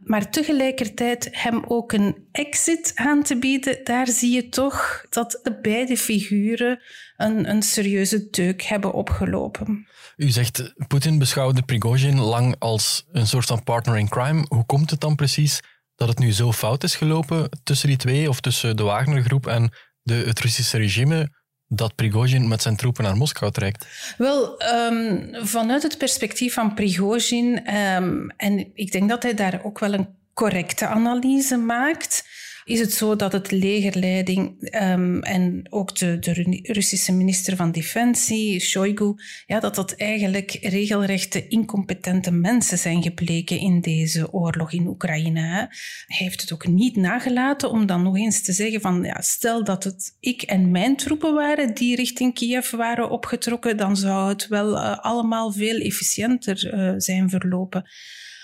maar 0.00 0.30
tegelijkertijd 0.30 1.28
hem 1.30 1.64
ook 1.66 1.92
een 1.92 2.28
exit 2.32 2.92
aan 2.94 3.22
te 3.22 3.38
bieden, 3.38 3.84
daar 3.84 4.08
zie 4.08 4.34
je 4.34 4.48
toch 4.48 5.04
dat 5.08 5.40
de 5.42 5.58
beide 5.60 5.96
figuren 5.96 6.80
een, 7.16 7.50
een 7.50 7.62
serieuze 7.62 8.30
deuk 8.30 8.62
hebben 8.62 8.92
opgelopen. 8.92 9.86
U 10.16 10.28
zegt, 10.28 10.72
Poetin 10.88 11.18
beschouwde 11.18 11.62
Prigozhin 11.62 12.20
lang 12.20 12.54
als 12.58 13.06
een 13.12 13.26
soort 13.26 13.46
van 13.46 13.62
partner 13.62 13.98
in 13.98 14.08
crime. 14.08 14.44
Hoe 14.48 14.66
komt 14.66 14.90
het 14.90 15.00
dan 15.00 15.14
precies 15.14 15.60
dat 15.94 16.08
het 16.08 16.18
nu 16.18 16.32
zo 16.32 16.52
fout 16.52 16.82
is 16.82 16.94
gelopen 16.94 17.48
tussen 17.62 17.88
die 17.88 17.96
twee, 17.96 18.28
of 18.28 18.40
tussen 18.40 18.76
de 18.76 18.82
Wagner-groep 18.82 19.46
en 19.46 19.72
de, 20.02 20.14
het 20.14 20.40
Russische 20.40 20.76
regime, 20.76 21.39
dat 21.72 21.94
Prigozhin 21.94 22.48
met 22.48 22.62
zijn 22.62 22.76
troepen 22.76 23.04
naar 23.04 23.16
Moskou 23.16 23.52
trekt? 23.52 23.86
Wel, 24.18 24.62
um, 24.74 25.28
vanuit 25.32 25.82
het 25.82 25.98
perspectief 25.98 26.54
van 26.54 26.74
Prigozhin, 26.74 27.74
um, 27.76 28.30
en 28.36 28.70
ik 28.74 28.92
denk 28.92 29.08
dat 29.08 29.22
hij 29.22 29.34
daar 29.34 29.60
ook 29.62 29.78
wel 29.78 29.92
een 29.92 30.08
correcte 30.34 30.86
analyse 30.86 31.56
maakt, 31.56 32.28
is 32.70 32.80
het 32.80 32.92
zo 32.92 33.16
dat 33.16 33.32
het 33.32 33.50
legerleiding 33.50 34.68
ehm, 34.68 35.18
en 35.18 35.66
ook 35.70 35.98
de, 35.98 36.18
de, 36.18 36.58
Russische 36.62 37.12
minister 37.12 37.56
van 37.56 37.72
Defensie, 37.72 38.60
Shoigu, 38.60 39.14
ja, 39.46 39.60
dat 39.60 39.74
dat 39.74 39.92
eigenlijk 39.92 40.58
regelrechte 40.62 41.48
incompetente 41.48 42.30
mensen 42.30 42.78
zijn 42.78 43.02
gebleken 43.02 43.58
in 43.58 43.80
deze 43.80 44.32
oorlog 44.32 44.72
in 44.72 44.86
Oekraïne. 44.86 45.40
Hij 45.40 45.68
heeft 46.06 46.40
het 46.40 46.52
ook 46.52 46.66
niet 46.66 46.96
nagelaten 46.96 47.70
om 47.70 47.86
dan 47.86 48.02
nog 48.02 48.16
eens 48.16 48.42
te 48.42 48.52
zeggen 48.52 48.80
van 48.80 49.02
ja, 49.02 49.20
stel 49.20 49.64
dat 49.64 49.84
het 49.84 50.16
ik 50.20 50.42
en 50.42 50.70
mijn 50.70 50.96
troepen 50.96 51.34
waren 51.34 51.74
die 51.74 51.96
richting 51.96 52.34
Kiev 52.34 52.70
waren 52.70 53.10
opgetrokken, 53.10 53.76
dan 53.76 53.96
zou 53.96 54.28
het 54.28 54.48
wel 54.48 54.76
uh, 54.76 54.98
allemaal 54.98 55.52
veel 55.52 55.78
efficiënter 55.78 56.74
uh, 56.74 56.94
zijn 56.96 57.30
verlopen 57.30 57.84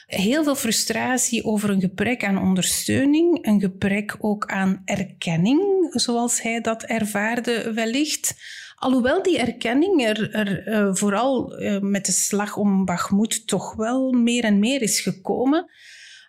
heel 0.07 0.45
veel 0.45 0.55
frustratie 0.55 1.45
over 1.45 1.71
een 1.71 1.81
gebrek 1.81 2.25
aan 2.25 2.39
ondersteuning, 2.39 3.47
een 3.47 3.61
gebrek 3.61 4.17
ook 4.19 4.47
aan 4.47 4.83
erkenning, 4.85 5.89
zoals 5.91 6.43
hij 6.43 6.61
dat 6.61 6.83
ervaarde 6.83 7.73
wellicht. 7.73 8.35
Alhoewel 8.77 9.23
die 9.23 9.39
erkenning 9.39 10.07
er, 10.07 10.35
er 10.35 10.69
uh, 10.69 10.95
vooral 10.95 11.63
uh, 11.63 11.81
met 11.81 12.07
de 12.07 12.13
slag 12.13 12.57
om 12.57 12.85
Bakhmut 12.85 13.47
toch 13.47 13.75
wel 13.75 14.13
meer 14.13 14.45
en 14.45 14.59
meer 14.59 14.83
is 14.83 15.01
gekomen 15.01 15.71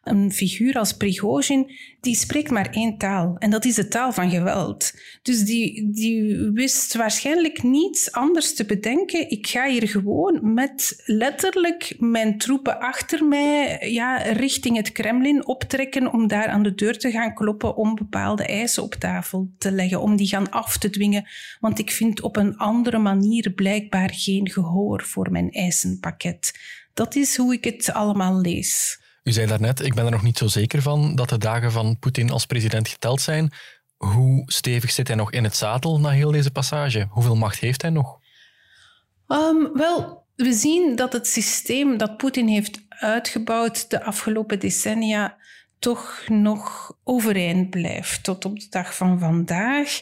een 0.09 0.31
figuur 0.31 0.73
als 0.73 0.93
Prigozhin, 0.93 1.71
die 2.01 2.15
spreekt 2.15 2.51
maar 2.51 2.69
één 2.71 2.97
taal. 2.97 3.35
En 3.37 3.49
dat 3.49 3.65
is 3.65 3.75
de 3.75 3.87
taal 3.87 4.11
van 4.11 4.29
geweld. 4.29 4.93
Dus 5.21 5.45
die, 5.45 5.89
die 5.91 6.49
wist 6.53 6.95
waarschijnlijk 6.95 7.63
niets 7.63 8.11
anders 8.11 8.53
te 8.53 8.65
bedenken. 8.65 9.29
Ik 9.29 9.47
ga 9.47 9.69
hier 9.69 9.87
gewoon 9.87 10.53
met 10.53 11.03
letterlijk 11.05 11.95
mijn 11.99 12.37
troepen 12.37 12.79
achter 12.79 13.25
mij 13.25 13.77
ja, 13.91 14.17
richting 14.17 14.75
het 14.75 14.91
Kremlin 14.91 15.47
optrekken 15.47 16.13
om 16.13 16.27
daar 16.27 16.47
aan 16.47 16.63
de 16.63 16.75
deur 16.75 16.97
te 16.97 17.11
gaan 17.11 17.33
kloppen 17.33 17.75
om 17.75 17.95
bepaalde 17.95 18.45
eisen 18.45 18.83
op 18.83 18.93
tafel 18.93 19.49
te 19.57 19.71
leggen, 19.71 20.01
om 20.01 20.15
die 20.15 20.27
gaan 20.27 20.51
af 20.51 20.77
te 20.77 20.89
dwingen. 20.89 21.27
Want 21.59 21.79
ik 21.79 21.91
vind 21.91 22.21
op 22.21 22.35
een 22.35 22.57
andere 22.57 22.97
manier 22.97 23.51
blijkbaar 23.51 24.09
geen 24.13 24.49
gehoor 24.49 25.03
voor 25.03 25.31
mijn 25.31 25.51
eisenpakket. 25.51 26.59
Dat 26.93 27.15
is 27.15 27.37
hoe 27.37 27.53
ik 27.53 27.63
het 27.63 27.93
allemaal 27.93 28.41
lees. 28.41 28.99
U 29.27 29.31
zei 29.31 29.47
daarnet, 29.47 29.85
ik 29.85 29.93
ben 29.93 30.05
er 30.05 30.11
nog 30.11 30.23
niet 30.23 30.37
zo 30.37 30.47
zeker 30.47 30.81
van 30.81 31.15
dat 31.15 31.29
de 31.29 31.37
dagen 31.37 31.71
van 31.71 31.99
Poetin 31.99 32.29
als 32.29 32.45
president 32.45 32.87
geteld 32.87 33.21
zijn. 33.21 33.51
Hoe 33.97 34.43
stevig 34.45 34.91
zit 34.91 35.07
hij 35.07 35.15
nog 35.15 35.31
in 35.31 35.43
het 35.43 35.55
zadel 35.55 35.99
na 35.99 36.09
heel 36.09 36.31
deze 36.31 36.51
passage? 36.51 37.07
Hoeveel 37.09 37.35
macht 37.35 37.59
heeft 37.59 37.81
hij 37.81 37.91
nog? 37.91 38.19
Um, 39.27 39.69
wel, 39.73 40.25
we 40.35 40.53
zien 40.53 40.95
dat 40.95 41.13
het 41.13 41.27
systeem 41.27 41.97
dat 41.97 42.17
Poetin 42.17 42.47
heeft 42.47 42.81
uitgebouwd 42.89 43.89
de 43.89 44.03
afgelopen 44.03 44.59
decennia 44.59 45.37
toch 45.79 46.23
nog 46.27 46.93
overeind 47.03 47.69
blijft 47.69 48.23
tot 48.23 48.45
op 48.45 48.59
de 48.59 48.67
dag 48.69 48.95
van 48.95 49.19
vandaag. 49.19 49.99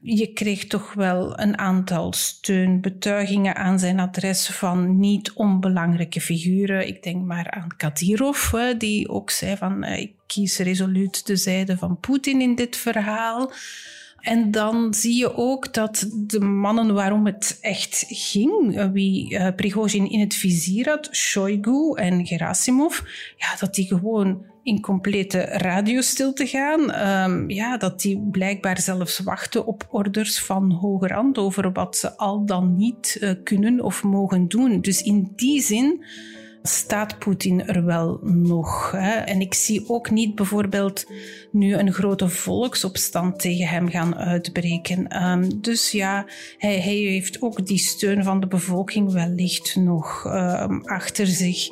Je 0.00 0.32
kreeg 0.32 0.66
toch 0.66 0.92
wel 0.92 1.40
een 1.40 1.58
aantal 1.58 2.12
steunbetuigingen 2.12 3.56
aan 3.56 3.78
zijn 3.78 4.00
adres 4.00 4.46
van 4.46 4.98
niet 4.98 5.32
onbelangrijke 5.32 6.20
figuren. 6.20 6.86
Ik 6.86 7.02
denk 7.02 7.24
maar 7.24 7.50
aan 7.50 7.76
Kadyrov, 7.76 8.52
die 8.78 9.08
ook 9.08 9.30
zei 9.30 9.56
van 9.56 9.82
eh, 9.82 10.00
ik 10.00 10.12
kies 10.26 10.58
resoluut 10.58 11.26
de 11.26 11.36
zijde 11.36 11.76
van 11.76 12.00
Poetin 12.00 12.40
in 12.40 12.54
dit 12.54 12.76
verhaal. 12.76 13.52
En 14.20 14.50
dan 14.50 14.94
zie 14.94 15.18
je 15.18 15.34
ook 15.34 15.74
dat 15.74 16.08
de 16.12 16.40
mannen 16.40 16.94
waarom 16.94 17.26
het 17.26 17.58
echt 17.60 18.04
ging, 18.08 18.76
eh, 18.76 18.90
wie 18.90 19.30
uh, 19.30 19.48
Prigozhin 19.56 20.10
in 20.10 20.20
het 20.20 20.34
vizier 20.34 20.88
had, 20.88 21.08
Shoigu 21.12 21.94
en 21.94 22.26
Gerasimov, 22.26 23.00
ja, 23.36 23.56
dat 23.58 23.74
die 23.74 23.86
gewoon 23.86 24.44
in 24.68 24.80
complete 24.80 25.40
radiostilte 25.40 26.46
gaan. 26.46 27.08
Um, 27.30 27.50
ja, 27.50 27.76
dat 27.76 28.00
die 28.00 28.28
blijkbaar 28.30 28.80
zelfs 28.80 29.18
wachten 29.18 29.66
op 29.66 29.86
orders 29.90 30.40
van 30.40 30.72
hogerhand 30.72 31.38
over 31.38 31.72
wat 31.72 31.96
ze 31.96 32.16
al 32.16 32.46
dan 32.46 32.76
niet 32.76 33.18
uh, 33.20 33.30
kunnen 33.44 33.80
of 33.80 34.02
mogen 34.02 34.48
doen. 34.48 34.80
Dus 34.80 35.02
in 35.02 35.32
die 35.36 35.62
zin 35.62 36.04
staat 36.62 37.18
Poetin 37.18 37.66
er 37.66 37.84
wel 37.84 38.18
nog. 38.22 38.90
Hè? 38.90 39.14
En 39.16 39.40
ik 39.40 39.54
zie 39.54 39.88
ook 39.88 40.10
niet 40.10 40.34
bijvoorbeeld 40.34 41.10
nu 41.52 41.74
een 41.74 41.92
grote 41.92 42.28
volksopstand 42.28 43.40
tegen 43.40 43.66
hem 43.66 43.88
gaan 43.88 44.16
uitbreken. 44.16 45.22
Um, 45.22 45.60
dus 45.60 45.90
ja, 45.90 46.26
hij, 46.58 46.80
hij, 46.80 46.96
heeft 46.96 47.42
ook 47.42 47.66
die 47.66 47.78
steun 47.78 48.24
van 48.24 48.40
de 48.40 48.46
bevolking 48.46 49.12
wellicht 49.12 49.76
nog 49.76 50.24
um, 50.24 50.82
achter 50.84 51.26
zich. 51.26 51.68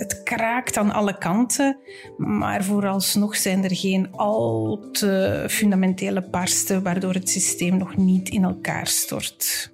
Het 0.00 0.22
kraakt 0.22 0.76
aan 0.76 0.90
alle 0.92 1.18
kanten, 1.18 1.78
maar 2.16 2.64
vooralsnog 2.64 3.36
zijn 3.36 3.64
er 3.64 3.76
geen 3.76 4.12
al 4.12 4.78
te 4.92 5.44
fundamentele 5.48 6.28
barsten 6.30 6.82
waardoor 6.82 7.14
het 7.14 7.28
systeem 7.28 7.76
nog 7.76 7.96
niet 7.96 8.28
in 8.28 8.44
elkaar 8.44 8.86
stort. 8.86 9.72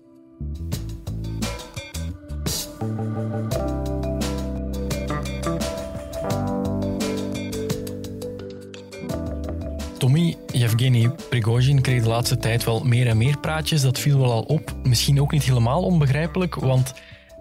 Tommy, 9.99 10.37
Yevgeny 10.53 11.11
Prigozhin 11.29 11.81
kreeg 11.81 12.03
de 12.03 12.09
laatste 12.09 12.37
tijd 12.37 12.65
wel 12.65 12.85
meer 12.85 13.07
en 13.07 13.17
meer 13.17 13.39
praatjes. 13.39 13.83
Dat 13.83 13.99
viel 13.99 14.19
wel 14.19 14.33
al 14.33 14.43
op. 14.43 14.75
Misschien 14.83 15.21
ook 15.21 15.33
niet 15.33 15.45
helemaal 15.45 15.83
onbegrijpelijk, 15.83 16.55
want 16.55 16.95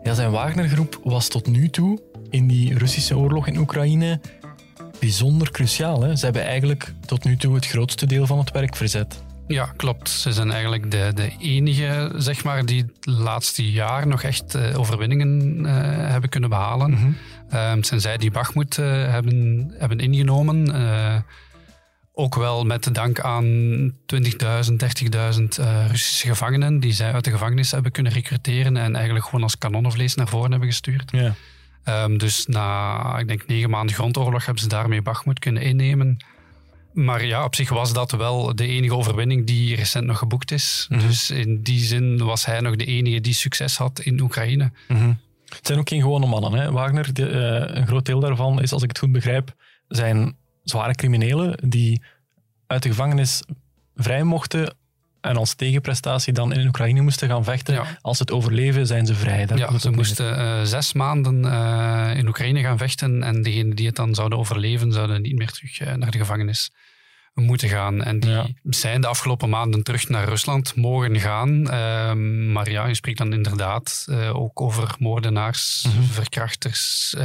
ja, 0.03 0.13
zijn 0.13 0.31
Wagnergroep 0.31 0.99
was 1.03 1.27
tot 1.27 1.47
nu 1.47 1.69
toe 1.69 1.99
in 2.35 2.47
die 2.47 2.77
Russische 2.77 3.17
oorlog 3.17 3.47
in 3.47 3.57
Oekraïne 3.57 4.19
bijzonder 4.99 5.51
cruciaal. 5.51 6.01
Hè? 6.01 6.15
Ze 6.15 6.25
hebben 6.25 6.45
eigenlijk 6.45 6.93
tot 7.05 7.23
nu 7.23 7.37
toe 7.37 7.55
het 7.55 7.67
grootste 7.67 8.05
deel 8.05 8.25
van 8.25 8.37
het 8.37 8.51
werk 8.51 8.75
verzet. 8.75 9.23
Ja, 9.47 9.65
klopt. 9.75 10.09
Ze 10.09 10.33
zijn 10.33 10.51
eigenlijk 10.51 10.91
de, 10.91 11.11
de 11.15 11.31
enige, 11.39 12.11
zeg 12.15 12.43
maar, 12.43 12.65
die 12.65 12.81
het 12.81 13.05
laatste 13.05 13.71
jaar 13.71 14.07
nog 14.07 14.23
echt 14.23 14.55
uh, 14.55 14.79
overwinningen 14.79 15.59
uh, 15.59 15.71
hebben 16.09 16.29
kunnen 16.29 16.49
behalen. 16.49 16.91
Mm 16.91 16.97
-hmm. 16.97 17.59
um, 17.59 17.83
zijn 17.83 18.01
zij 18.01 18.17
die 18.17 18.31
Bachmoed 18.31 18.77
uh, 18.77 18.85
hebben, 18.87 19.71
hebben 19.77 19.99
ingenomen. 19.99 20.75
ook 22.13 22.35
wel 22.35 22.63
met 22.63 22.93
dank 22.93 23.19
aan 23.19 23.45
20.000, 23.91 23.97
30.000 24.07 25.45
Russische 25.87 26.27
gevangenen 26.27 26.79
die 26.79 26.93
zij 26.93 27.13
uit 27.13 27.23
de 27.23 27.31
gevangenis 27.31 27.71
hebben 27.71 27.91
kunnen 27.91 28.11
recruteren 28.11 28.77
en 28.77 28.95
eigenlijk 28.95 29.25
gewoon 29.25 29.43
als 29.43 29.57
kanonnenvlees 29.57 30.15
naar 30.15 30.27
voren 30.27 30.51
hebben 30.51 30.69
gestuurd. 30.69 31.11
Ja. 31.11 31.33
Um, 31.89 32.17
dus 32.17 32.45
na, 32.45 33.17
ik 33.17 33.27
denk, 33.27 33.47
negen 33.47 33.69
maanden 33.69 33.95
grondoorlog 33.95 34.45
hebben 34.45 34.63
ze 34.63 34.69
daarmee 34.69 35.01
Bachmoed 35.01 35.39
kunnen 35.39 35.61
innemen. 35.61 36.17
Maar 36.93 37.25
ja, 37.25 37.43
op 37.43 37.55
zich 37.55 37.69
was 37.69 37.93
dat 37.93 38.11
wel 38.11 38.55
de 38.55 38.67
enige 38.67 38.95
overwinning 38.95 39.45
die 39.47 39.75
recent 39.75 40.05
nog 40.05 40.17
geboekt 40.17 40.51
is. 40.51 40.85
Mm 40.89 40.97
-hmm. 40.97 41.07
Dus 41.07 41.31
in 41.31 41.61
die 41.61 41.79
zin 41.79 42.17
was 42.17 42.45
hij 42.45 42.59
nog 42.59 42.75
de 42.75 42.85
enige 42.85 43.21
die 43.21 43.33
succes 43.33 43.77
had 43.77 43.99
in 43.99 44.21
Oekraïne. 44.21 44.71
Mm 44.87 44.97
-hmm. 44.97 45.19
Het 45.45 45.67
zijn 45.67 45.79
ook 45.79 45.89
geen 45.89 46.01
gewone 46.01 46.25
mannen. 46.25 46.53
Hè? 46.53 46.71
Wagner, 46.71 47.13
de, 47.13 47.29
uh, 47.29 47.75
een 47.75 47.87
groot 47.87 48.05
deel 48.05 48.19
daarvan 48.19 48.61
is, 48.61 48.71
als 48.71 48.83
ik 48.83 48.89
het 48.89 48.99
goed 48.99 49.11
begrijp, 49.11 49.55
zijn 49.87 50.35
zware 50.63 50.95
criminelen 50.95 51.69
die 51.69 52.01
uit 52.67 52.83
de 52.83 52.89
gevangenis 52.89 53.43
vrij 53.95 54.23
mochten 54.23 54.75
en 55.25 55.37
als 55.37 55.53
tegenprestatie 55.53 56.33
dan 56.33 56.53
in 56.53 56.67
Oekraïne 56.67 57.01
moesten 57.01 57.29
gaan 57.29 57.43
vechten. 57.43 57.73
Ja. 57.73 57.97
Als 58.01 58.19
het 58.19 58.31
overleven, 58.31 58.87
zijn 58.87 59.05
ze 59.05 59.15
vrij. 59.15 59.45
Daar 59.45 59.57
ja, 59.57 59.77
ze 59.77 59.91
moesten 59.91 60.39
uh, 60.39 60.63
zes 60.63 60.93
maanden 60.93 61.45
uh, 61.45 62.11
in 62.15 62.27
Oekraïne 62.27 62.61
gaan 62.61 62.77
vechten 62.77 63.23
en 63.23 63.41
degenen 63.41 63.75
die 63.75 63.85
het 63.85 63.95
dan 63.95 64.15
zouden 64.15 64.37
overleven, 64.37 64.91
zouden 64.91 65.21
niet 65.21 65.35
meer 65.35 65.51
terug 65.51 65.79
uh, 65.79 65.93
naar 65.93 66.11
de 66.11 66.17
gevangenis 66.17 66.71
moeten 67.33 67.69
gaan. 67.69 68.03
En 68.03 68.19
die 68.19 68.29
ja. 68.29 68.47
zijn 68.63 69.01
de 69.01 69.07
afgelopen 69.07 69.49
maanden 69.49 69.83
terug 69.83 70.09
naar 70.09 70.27
Rusland 70.27 70.75
mogen 70.75 71.19
gaan. 71.19 71.69
Ehm, 71.69 72.51
maar 72.51 72.69
ja, 72.69 72.87
je 72.87 72.95
spreekt 72.95 73.17
dan 73.17 73.33
inderdaad 73.33 74.07
ook 74.33 74.61
over 74.61 74.95
moordenaars, 74.99 75.85
mm 75.87 75.91
-hmm. 75.91 76.03
verkrachters, 76.03 77.15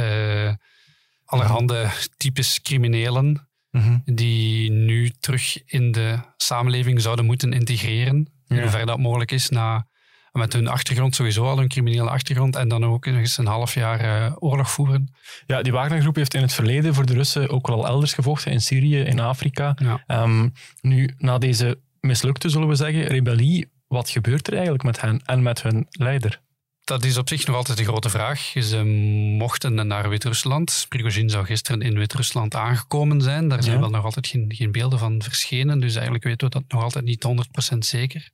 allerhande 1.25 1.89
types 2.17 2.61
criminelen. 2.61 3.50
Mm-hmm. 3.71 4.01
die 4.05 4.71
nu 4.71 5.09
terug 5.19 5.65
in 5.65 5.91
de 5.91 6.19
samenleving 6.37 7.01
zouden 7.01 7.25
moeten 7.25 7.53
integreren. 7.53 8.29
Ja. 8.47 8.79
In 8.79 8.85
dat 8.85 8.99
mogelijk 8.99 9.31
is, 9.31 9.49
na, 9.49 9.87
met 10.31 10.53
hun 10.53 10.67
achtergrond 10.67 11.15
sowieso 11.15 11.45
al, 11.45 11.57
hun 11.57 11.67
criminele 11.67 12.09
achtergrond, 12.09 12.55
en 12.55 12.67
dan 12.67 12.85
ook 12.85 13.05
nog 13.05 13.15
eens 13.15 13.37
een 13.37 13.45
half 13.45 13.73
jaar 13.73 14.03
uh, 14.03 14.35
oorlog 14.39 14.71
voeren. 14.71 15.13
Ja, 15.45 15.61
die 15.61 15.71
Wagner-groep 15.71 16.15
heeft 16.15 16.33
in 16.33 16.41
het 16.41 16.53
verleden 16.53 16.93
voor 16.93 17.05
de 17.05 17.13
Russen 17.13 17.49
ook 17.49 17.67
wel 17.67 17.87
elders 17.87 18.13
gevochten, 18.13 18.51
in 18.51 18.61
Syrië, 18.61 18.99
in 18.99 19.19
Afrika. 19.19 19.75
Ja. 19.77 20.23
Um, 20.23 20.53
nu, 20.81 21.13
na 21.17 21.37
deze 21.37 21.79
mislukte, 21.99 22.49
zullen 22.49 22.67
we 22.67 22.75
zeggen, 22.75 23.03
rebellie, 23.03 23.71
wat 23.87 24.09
gebeurt 24.09 24.47
er 24.47 24.53
eigenlijk 24.53 24.83
met 24.83 25.01
hen 25.01 25.21
en 25.25 25.41
met 25.41 25.61
hun 25.61 25.85
leider? 25.89 26.41
Dat 26.91 27.03
is 27.03 27.17
op 27.17 27.29
zich 27.29 27.47
nog 27.47 27.55
altijd 27.55 27.79
een 27.79 27.85
grote 27.85 28.09
vraag. 28.09 28.53
Ze 28.59 28.83
mochten 29.37 29.87
naar 29.87 30.09
Wit-Rusland. 30.09 30.85
Prigozhin 30.89 31.29
zou 31.29 31.45
gisteren 31.45 31.81
in 31.81 31.97
Wit-Rusland 31.97 32.55
aangekomen 32.55 33.21
zijn. 33.21 33.47
Daar 33.47 33.63
zijn 33.63 33.75
ja. 33.75 33.81
wel 33.81 33.89
nog 33.89 34.03
altijd 34.03 34.27
geen, 34.27 34.45
geen, 34.55 34.71
beelden 34.71 34.99
van 34.99 35.21
verschenen. 35.21 35.79
Dus 35.79 35.93
eigenlijk 35.93 36.23
weten 36.23 36.47
we 36.47 36.53
dat 36.53 36.63
nog 36.67 36.83
altijd 36.83 37.05
niet 37.05 37.25
100% 37.73 37.77
zeker. 37.77 38.29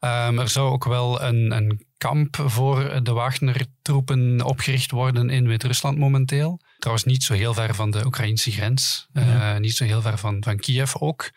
Um, 0.00 0.38
er 0.38 0.48
zou 0.48 0.70
ook 0.70 0.84
wel 0.84 1.22
een, 1.22 1.50
een 1.52 1.86
kamp 1.98 2.36
voor 2.46 3.02
de 3.02 3.12
Wagner-troepen 3.12 4.42
opgericht 4.44 4.90
worden 4.90 5.30
in 5.30 5.48
Wit-Rusland 5.48 5.98
momenteel. 5.98 6.60
Trouwens 6.78 7.06
niet 7.06 7.22
zo 7.22 7.34
heel 7.34 7.54
ver 7.54 7.74
van 7.74 7.90
de 7.90 8.06
Oekraïnse 8.06 8.50
grens. 8.50 9.06
Ja. 9.12 9.54
Uh, 9.54 9.60
niet 9.60 9.76
zo 9.76 9.84
heel 9.84 10.02
ver 10.02 10.18
van, 10.18 10.36
van 10.44 10.56
Kiev 10.56 10.94
ook. 10.94 11.30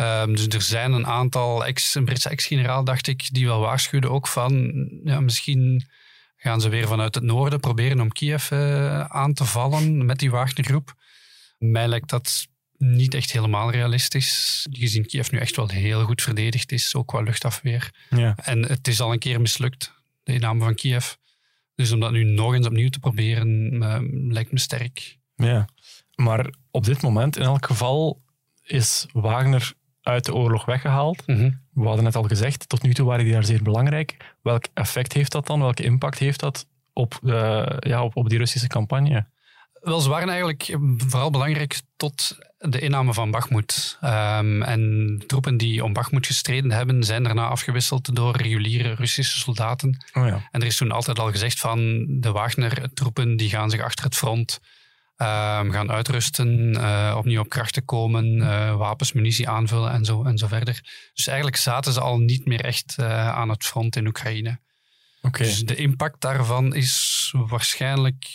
Ehm, 0.00 0.34
dus 0.34 0.46
er 0.46 0.62
zijn 0.62 0.92
een 0.92 1.06
aantal 1.06 1.66
ex, 1.66 1.94
een 1.94 2.04
Britse 2.04 2.28
ex-generaal, 2.28 2.84
dacht 2.84 3.06
ik, 3.06 3.28
die 3.32 3.46
wel 3.46 3.60
waarschuwden 3.60 4.10
ook 4.10 4.26
van 4.26 4.72
ja, 5.04 5.20
misschien 5.20 5.88
gaan 6.36 6.60
ze 6.60 6.68
weer 6.68 6.86
vanuit 6.86 7.14
het 7.14 7.24
noorden 7.24 7.60
proberen 7.60 8.00
om 8.00 8.12
Kiev 8.12 8.50
uh, 8.50 9.00
aan 9.00 9.32
te 9.32 9.44
vallen 9.44 10.06
met 10.06 10.18
die 10.18 10.30
Wagnergroep. 10.30 10.94
Mij 11.58 11.88
lijkt 11.88 12.08
dat 12.08 12.46
niet 12.76 13.14
echt 13.14 13.32
helemaal 13.32 13.70
realistisch. 13.70 14.66
Gezien 14.70 15.06
Kiev 15.06 15.30
nu 15.30 15.38
echt 15.38 15.56
wel 15.56 15.68
heel 15.68 16.04
goed 16.04 16.22
verdedigd 16.22 16.72
is, 16.72 16.94
ook 16.94 17.06
qua 17.06 17.20
luchtafweer. 17.20 17.94
Ja. 18.10 18.36
En 18.36 18.62
het 18.62 18.88
is 18.88 19.00
al 19.00 19.12
een 19.12 19.18
keer 19.18 19.40
mislukt, 19.40 19.92
de 20.22 20.32
inname 20.32 20.64
van 20.64 20.74
Kiev. 20.74 21.12
Dus 21.74 21.92
om 21.92 22.00
dat 22.00 22.12
nu 22.12 22.24
nog 22.24 22.54
eens 22.54 22.66
opnieuw 22.66 22.90
te 22.90 22.98
proberen, 22.98 23.72
uh, 23.72 23.98
lijkt 24.32 24.52
me 24.52 24.58
sterk. 24.58 25.18
Ja, 25.34 25.68
maar 26.14 26.54
op 26.70 26.84
dit 26.84 27.02
moment 27.02 27.36
in 27.36 27.42
elk 27.42 27.66
geval 27.66 28.22
is 28.62 29.06
Wagner 29.12 29.78
uit 30.02 30.24
de 30.24 30.34
oorlog 30.34 30.64
weggehaald. 30.64 31.26
Mhm. 31.26 31.50
We 31.72 31.86
hadden 31.86 32.04
net 32.04 32.16
al 32.16 32.22
gezegd, 32.22 32.68
tot 32.68 32.82
nu 32.82 32.94
toe 32.94 33.06
waren 33.06 33.24
die 33.24 33.32
daar 33.32 33.44
zeer 33.44 33.62
belangrijk. 33.62 34.16
Welk 34.42 34.64
effect 34.74 35.12
heeft 35.12 35.32
dat 35.32 35.46
dan? 35.46 35.60
Welke 35.60 35.82
impact 35.82 36.18
heeft 36.18 36.40
dat 36.40 36.66
op, 36.92 37.18
uh, 37.22 37.66
ja, 37.78 38.02
op, 38.02 38.16
op 38.16 38.28
die 38.28 38.38
Russische 38.38 38.68
campagne? 38.68 39.26
Wel, 39.80 40.00
ze 40.00 40.08
waren 40.08 40.28
eigenlijk 40.28 40.76
vooral 40.96 41.30
belangrijk 41.30 41.80
tot 41.96 42.38
de 42.58 42.80
inname 42.80 43.14
van 43.14 43.30
Bakhmut. 43.30 43.98
Um, 44.04 44.62
en 44.62 45.22
troepen 45.26 45.56
die 45.56 45.84
om 45.84 45.92
Bakhmut 45.92 46.26
gestreden 46.26 46.72
hebben, 46.72 47.04
zijn 47.04 47.22
daarna 47.22 47.46
afgewisseld 47.46 48.16
door 48.16 48.36
reguliere 48.36 48.94
Russische 48.94 49.38
soldaten. 49.38 50.04
Oh 50.12 50.26
ja. 50.26 50.48
En 50.50 50.60
er 50.60 50.66
is 50.66 50.76
toen 50.76 50.90
altijd 50.90 51.18
al 51.18 51.30
gezegd 51.30 51.58
van 51.58 52.06
de 52.08 52.32
Wagner-troepen 52.32 53.36
die 53.36 53.48
gaan 53.48 53.70
zich 53.70 53.80
achter 53.80 54.04
het 54.04 54.16
front 54.16 54.60
gaan 55.70 55.90
uitrusten, 55.90 56.76
uh, 56.76 57.14
opnieuw 57.16 57.40
op 57.40 57.48
krachten 57.48 57.84
komen, 57.84 58.36
uh, 58.36 58.76
wapens, 58.76 59.12
munitie 59.12 59.48
aanvullen 59.48 59.92
en 59.92 60.04
zo, 60.04 60.24
en 60.24 60.38
zo 60.38 60.46
verder. 60.46 61.08
Dus 61.14 61.26
eigenlijk 61.26 61.56
zaten 61.56 61.92
ze 61.92 62.00
al 62.00 62.18
niet 62.18 62.46
meer 62.46 62.60
echt 62.60 62.96
uh, 63.00 63.28
aan 63.28 63.48
het 63.48 63.64
front 63.64 63.96
in 63.96 64.06
Oekraïne. 64.06 64.58
Okay. 65.22 65.46
Dus 65.46 65.60
de 65.60 65.74
impact 65.74 66.20
daarvan 66.20 66.74
is 66.74 67.34
waarschijnlijk 67.36 68.26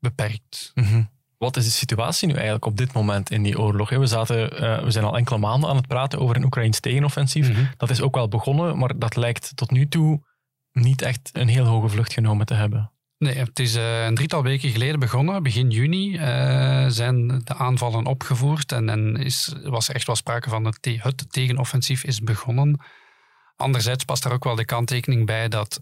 beperkt. 0.00 0.70
Mhm. 0.74 1.02
Wat 1.38 1.56
is 1.56 1.64
de 1.64 1.70
situatie 1.70 2.26
nu 2.26 2.34
eigenlijk 2.34 2.64
op 2.64 2.76
dit 2.76 2.92
moment 2.92 3.30
in 3.30 3.42
die 3.42 3.58
oorlog? 3.58 3.90
We, 3.90 4.06
zaten, 4.06 4.62
uh, 4.62 4.82
we 4.82 4.90
zijn 4.90 5.04
al 5.04 5.16
enkele 5.16 5.38
maanden 5.38 5.70
aan 5.70 5.76
het 5.76 5.86
praten 5.86 6.18
over 6.18 6.36
een 6.36 6.44
Oekraïns 6.44 6.80
tegenoffensief. 6.80 7.50
Mhm. 7.50 7.64
Dat 7.76 7.90
is 7.90 8.00
ook 8.00 8.14
wel 8.14 8.28
begonnen, 8.28 8.78
maar 8.78 8.98
dat 8.98 9.16
lijkt 9.16 9.56
tot 9.56 9.70
nu 9.70 9.88
toe 9.88 10.26
niet 10.72 11.02
echt 11.02 11.30
een 11.32 11.48
heel 11.48 11.64
hoge 11.64 11.88
vlucht 11.88 12.12
genomen 12.12 12.46
te 12.46 12.54
hebben. 12.54 12.92
Nee, 13.18 13.34
het 13.34 13.58
is 13.58 13.76
uh, 13.76 14.04
een 14.04 14.14
drietal 14.14 14.42
weken 14.42 14.70
geleden 14.70 15.00
begonnen. 15.00 15.42
Begin 15.42 15.70
juni 15.70 16.14
uh, 16.14 16.86
zijn 16.88 17.28
de 17.44 17.54
aanvallen 17.54 18.06
opgevoerd 18.06 18.72
en, 18.72 18.88
en 18.88 19.16
is, 19.16 19.54
was 19.62 19.88
er 19.88 19.94
echt 19.94 20.06
wel 20.06 20.16
sprake 20.16 20.48
van 20.48 20.64
het, 20.64 20.78
het 20.82 21.32
tegenoffensief 21.32 22.04
is 22.04 22.20
begonnen. 22.20 22.80
Anderzijds 23.56 24.04
past 24.04 24.22
daar 24.22 24.32
ook 24.32 24.44
wel 24.44 24.54
de 24.54 24.64
kanttekening 24.64 25.26
bij 25.26 25.48
dat 25.48 25.80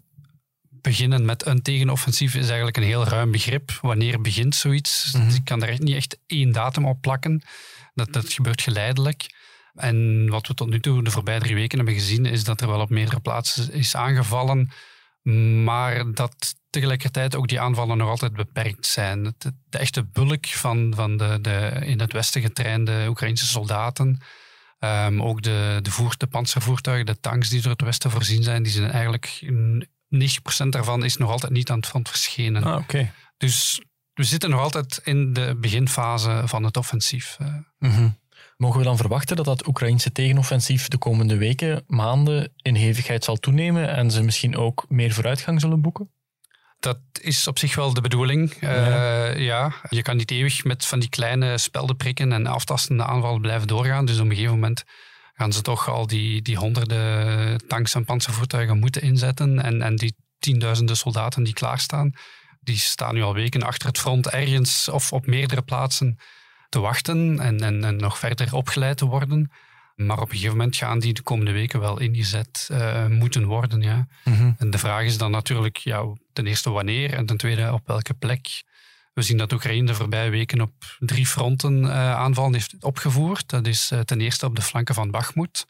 beginnen 0.81 1.25
met 1.25 1.45
een 1.45 1.61
tegenoffensief 1.61 2.35
is 2.35 2.45
eigenlijk 2.45 2.77
een 2.77 2.83
heel 2.83 3.03
ruim 3.03 3.31
begrip. 3.31 3.71
Wanneer 3.81 4.21
begint 4.21 4.55
zoiets? 4.55 5.13
Mm 5.13 5.29
Je 5.29 5.43
kan 5.43 5.63
er 5.63 5.79
niet 5.79 5.95
echt 5.95 6.19
één 6.27 6.51
datum 6.51 6.85
op 6.85 7.01
plakken. 7.01 7.41
Dat, 7.93 8.13
dat 8.13 8.33
gebeurt 8.33 8.61
geleidelijk. 8.61 9.25
En 9.73 10.27
wat 10.29 10.47
we 10.47 10.53
tot 10.53 10.69
nu 10.69 10.79
toe 10.79 11.03
de 11.03 11.11
voorbije 11.11 11.39
drie 11.39 11.55
weken 11.55 11.77
hebben 11.77 11.95
gezien, 11.95 12.25
is 12.25 12.43
dat 12.43 12.61
er 12.61 12.67
wel 12.67 12.81
op 12.81 12.89
meerdere 12.89 13.19
plaatsen 13.19 13.73
is 13.73 13.95
aangevallen. 13.95 14.69
Maar 15.63 16.13
dat 16.13 16.55
tegelijkertijd 16.69 17.35
ook 17.35 17.47
die 17.47 17.61
aanvallen 17.61 17.97
nog 17.97 18.09
altijd 18.09 18.33
beperkt 18.33 18.85
zijn. 18.85 19.23
De, 19.37 19.53
de 19.69 19.77
echte 19.77 20.03
bulk 20.03 20.45
van, 20.45 20.93
van 20.95 21.17
de, 21.17 21.39
de 21.41 21.79
in 21.83 21.99
het 21.99 22.13
westen 22.13 22.41
getrainde 22.41 23.05
Oekraïnse 23.07 23.45
soldaten, 23.45 24.21
um, 24.79 25.23
ook 25.23 25.41
de, 25.41 25.79
de, 25.81 25.91
voer, 25.91 26.15
de 26.17 26.27
panzervoertuigen, 26.27 27.05
de 27.05 27.19
tanks 27.19 27.49
die 27.49 27.61
door 27.61 27.71
het 27.71 27.81
westen 27.81 28.11
voorzien 28.11 28.43
zijn, 28.43 28.63
die 28.63 28.71
zijn 28.71 28.91
eigenlijk 28.91 29.45
90% 30.65 30.67
daarvan 30.69 31.03
is 31.03 31.17
nog 31.17 31.29
altijd 31.29 31.51
niet 31.51 31.69
aan 31.69 31.77
het 31.77 31.87
front 31.87 32.09
verschenen. 32.09 32.63
Ah, 32.63 32.75
okay. 32.75 33.11
Dus 33.37 33.81
we 34.13 34.23
zitten 34.23 34.49
nog 34.49 34.59
altijd 34.59 35.01
in 35.03 35.33
de 35.33 35.55
beginfase 35.59 36.41
van 36.45 36.63
het 36.63 36.77
offensief. 36.77 37.37
Mm 37.79 38.17
Mogen 38.57 38.79
we 38.79 38.85
dan 38.85 38.97
verwachten 38.97 39.35
dat 39.35 39.45
dat 39.45 39.67
Oekraïnse 39.67 40.11
tegenoffensief 40.11 40.87
de 40.87 40.97
komende 40.97 41.37
weken, 41.37 41.83
maanden 41.87 42.53
in 42.61 42.75
hevigheid 42.75 43.23
zal 43.23 43.35
toenemen 43.35 43.89
en 43.89 44.11
ze 44.11 44.23
misschien 44.23 44.57
ook 44.57 44.85
meer 44.89 45.11
vooruitgang 45.11 45.61
zullen 45.61 45.81
boeken? 45.81 46.09
Dat 46.79 46.99
is 47.21 47.47
op 47.47 47.59
zich 47.59 47.75
wel 47.75 47.93
de 47.93 48.01
bedoeling. 48.01 48.57
Ja. 48.59 49.29
Uh, 49.29 49.45
ja. 49.45 49.73
je 49.89 50.01
kan 50.01 50.17
niet 50.17 50.31
eeuwig 50.31 50.63
met 50.63 50.85
van 50.85 50.99
die 50.99 51.09
kleine 51.09 51.57
spelden 51.57 51.95
prikken 51.95 52.31
en 52.31 52.47
aftastende 52.47 53.03
aanvallen 53.03 53.41
blijven 53.41 53.67
doorgaan. 53.67 54.05
Dus 54.05 54.19
op 54.19 54.25
een 54.25 54.31
gegeven 54.31 54.53
moment 54.53 54.83
gaan 55.33 55.53
ze 55.53 55.61
toch 55.61 55.89
al 55.89 56.07
die, 56.07 56.41
die 56.41 56.57
honderden 56.57 57.67
tanks 57.67 57.95
en 57.95 58.05
panzervoertuigen 58.05 58.79
moeten 58.79 59.01
inzetten. 59.01 59.63
En, 59.63 59.81
en 59.81 59.95
die 59.95 60.15
tienduizenden 60.39 60.97
soldaten 60.97 61.43
die 61.43 61.53
klaarstaan, 61.53 62.13
die 62.59 62.77
staan 62.77 63.13
nu 63.13 63.21
al 63.21 63.33
weken 63.33 63.63
achter 63.63 63.87
het 63.87 63.99
front 63.99 64.27
ergens 64.27 64.89
of 64.89 65.13
op 65.13 65.25
meerdere 65.25 65.61
plaatsen 65.61 66.17
te 66.69 66.79
wachten 66.79 67.39
en, 67.39 67.59
en, 67.59 67.83
en 67.83 67.95
nog 67.95 68.19
verder 68.19 68.53
opgeleid 68.53 68.97
te 68.97 69.05
worden. 69.05 69.51
Maar 69.95 70.19
op 70.19 70.29
een 70.29 70.35
gegeven 70.35 70.57
moment 70.57 70.75
gaan 70.75 70.99
die 70.99 71.13
de 71.13 71.21
komende 71.21 71.51
weken 71.51 71.79
wel 71.79 71.99
ingezet 71.99 72.69
uh, 72.71 73.05
moeten 73.05 73.45
worden. 73.45 73.81
Ja. 73.81 74.07
Mhm. 74.23 74.51
En 74.57 74.69
de 74.69 74.77
vraag 74.77 75.03
is 75.03 75.17
dan 75.17 75.31
natuurlijk 75.31 75.77
ja, 75.77 76.03
ten 76.33 76.47
eerste 76.47 76.69
wanneer 76.69 77.13
en 77.13 77.25
ten 77.25 77.37
tweede 77.37 77.73
op 77.73 77.87
welke 77.87 78.13
plek. 78.13 78.63
We 79.13 79.21
zien 79.21 79.37
dat 79.37 79.53
Oekraïne 79.53 79.85
de 79.85 79.93
voorbije 79.93 80.29
weken 80.29 80.61
op 80.61 80.73
drie 80.99 81.25
fronten 81.25 81.83
uh, 81.83 82.15
aanvallen 82.15 82.53
heeft 82.53 82.75
opgevoerd. 82.79 83.49
Dat 83.49 83.67
is 83.67 83.91
uh, 83.91 83.99
ten 83.99 84.21
eerste 84.21 84.45
op 84.45 84.55
de 84.55 84.61
flanken 84.61 84.95
van 84.95 85.11
Bakhmut. 85.11 85.65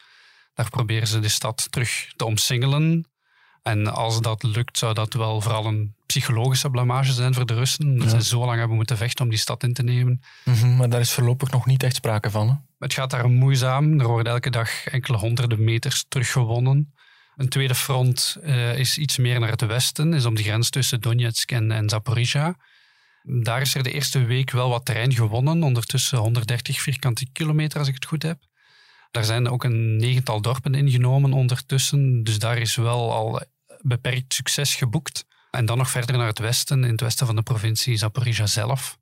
Daar 0.53 0.69
proberen 0.69 1.07
ze 1.07 1.19
de 1.19 1.29
stad 1.29 1.67
terug 1.69 2.11
te 2.15 2.25
omsingelen. 2.25 3.05
En 3.63 3.93
als 3.93 4.21
dat 4.21 4.43
lukt, 4.43 4.77
zou 4.77 4.93
dat 4.93 5.13
wel 5.13 5.41
vooral 5.41 5.65
een 5.65 5.95
psychologische 6.05 6.69
blamage 6.69 7.11
zijn 7.11 7.33
voor 7.33 7.45
de 7.45 7.53
Russen. 7.53 7.97
Dat 7.97 8.09
ze 8.09 8.23
zo 8.23 8.45
lang 8.45 8.57
hebben 8.57 8.75
moeten 8.75 8.97
vechten 8.97 9.23
om 9.23 9.29
die 9.29 9.39
stad 9.39 9.63
in 9.63 9.73
te 9.73 9.83
nemen. 9.83 10.21
Mm 10.43 10.75
maar 10.75 10.89
daar 10.89 10.99
is 10.99 11.11
voorlopig 11.11 11.51
nog 11.51 11.65
niet 11.65 11.83
echt 11.83 11.95
sprake 11.95 12.31
van. 12.31 12.47
Hè? 12.47 12.55
Het 12.79 12.93
gaat 12.93 13.09
daar 13.09 13.29
moeizaam. 13.29 13.99
Er 13.99 14.07
worden 14.07 14.33
elke 14.33 14.49
dag 14.49 14.85
enkele 14.85 15.17
honderden 15.17 15.63
meters 15.63 16.05
teruggewonnen. 16.07 16.93
Een 17.35 17.49
tweede 17.49 17.75
front 17.75 18.37
uh, 18.43 18.77
is 18.77 18.97
iets 18.97 19.17
meer 19.17 19.39
naar 19.39 19.49
het 19.49 19.65
westen, 19.65 20.13
is 20.13 20.25
om 20.25 20.35
de 20.35 20.43
grens 20.43 20.69
tussen 20.69 21.01
Donetsk 21.01 21.51
en, 21.51 21.71
en 21.71 21.89
Zaporizhia. 21.89 22.55
Daar 23.23 23.61
is 23.61 23.75
er 23.75 23.83
de 23.83 23.91
eerste 23.91 24.25
week 24.25 24.51
wel 24.51 24.69
wat 24.69 24.85
terrein 24.85 25.13
gewonnen, 25.13 25.63
ondertussen 25.63 26.17
130 26.17 26.81
vierkante 26.81 27.27
kilometer 27.31 27.79
als 27.79 27.87
ik 27.87 27.93
het 27.93 28.05
goed 28.05 28.23
heb. 28.23 28.39
Daar 29.17 29.25
zijn 29.25 29.49
ook 29.49 29.63
een 29.63 29.95
negental 29.95 30.41
dorpen 30.41 30.75
ingenomen 30.75 31.33
ondertussen, 31.33 32.23
dus 32.23 32.39
daar 32.39 32.57
is 32.57 32.75
wel 32.75 33.13
al 33.13 33.41
beperkt 33.81 34.33
succes 34.33 34.75
geboekt. 34.75 35.25
En 35.51 35.65
dan 35.65 35.77
nog 35.77 35.89
verder 35.89 36.17
naar 36.17 36.27
het 36.27 36.39
westen, 36.39 36.83
in 36.83 36.91
het 36.91 37.01
westen 37.01 37.25
van 37.25 37.35
de 37.35 37.41
provincie 37.41 37.97
Zaporizhia 37.97 38.45
zelf. 38.45 38.97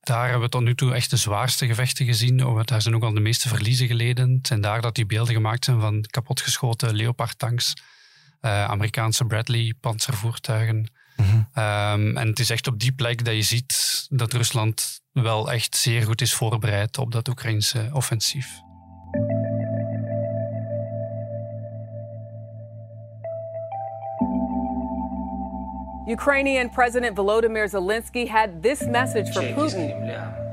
Daar 0.00 0.22
hebben 0.22 0.40
we 0.40 0.48
tot 0.48 0.62
nu 0.62 0.74
toe 0.74 0.94
echt 0.94 1.10
de 1.10 1.16
zwaarste 1.16 1.66
gevechten 1.66 2.06
gezien. 2.06 2.64
Daar 2.64 2.82
zijn 2.82 2.94
ook 2.94 3.02
al 3.02 3.14
de 3.14 3.20
meeste 3.20 3.48
verliezen 3.48 3.86
geleden. 3.86 4.30
Het 4.30 4.46
zijn 4.46 4.60
daar 4.60 4.80
dat 4.80 4.94
die 4.94 5.06
beelden 5.06 5.34
gemaakt 5.34 5.64
zijn 5.64 5.80
van 5.80 6.02
kapotgeschoten 6.02 6.96
Leopard-tanks, 6.96 7.72
uh, 8.40 8.64
Amerikaanse 8.64 9.24
Bradley-panzervoertuigen. 9.24 10.90
Mhm. 11.16 11.42
Ehm, 11.52 12.16
en 12.16 12.28
het 12.28 12.38
is 12.38 12.50
echt 12.50 12.66
op 12.66 12.78
die 12.78 12.92
plek 12.92 13.24
dat 13.24 13.34
je 13.34 13.42
ziet 13.42 14.06
dat 14.10 14.32
Rusland 14.32 15.00
wel 15.12 15.52
echt 15.52 15.76
zeer 15.76 16.02
goed 16.02 16.20
is 16.20 16.34
voorbereid 16.34 16.98
op 16.98 17.12
dat 17.12 17.28
Oekraïnse 17.28 17.90
offensief. 17.92 18.63
Ukrainian 26.18 26.68
President 26.70 27.12
Volodymyr 27.16 27.66
Zelensky 27.76 28.24
had 28.38 28.48
this 28.62 28.80
message 28.98 29.28
for 29.34 29.42
Putin, 29.58 29.88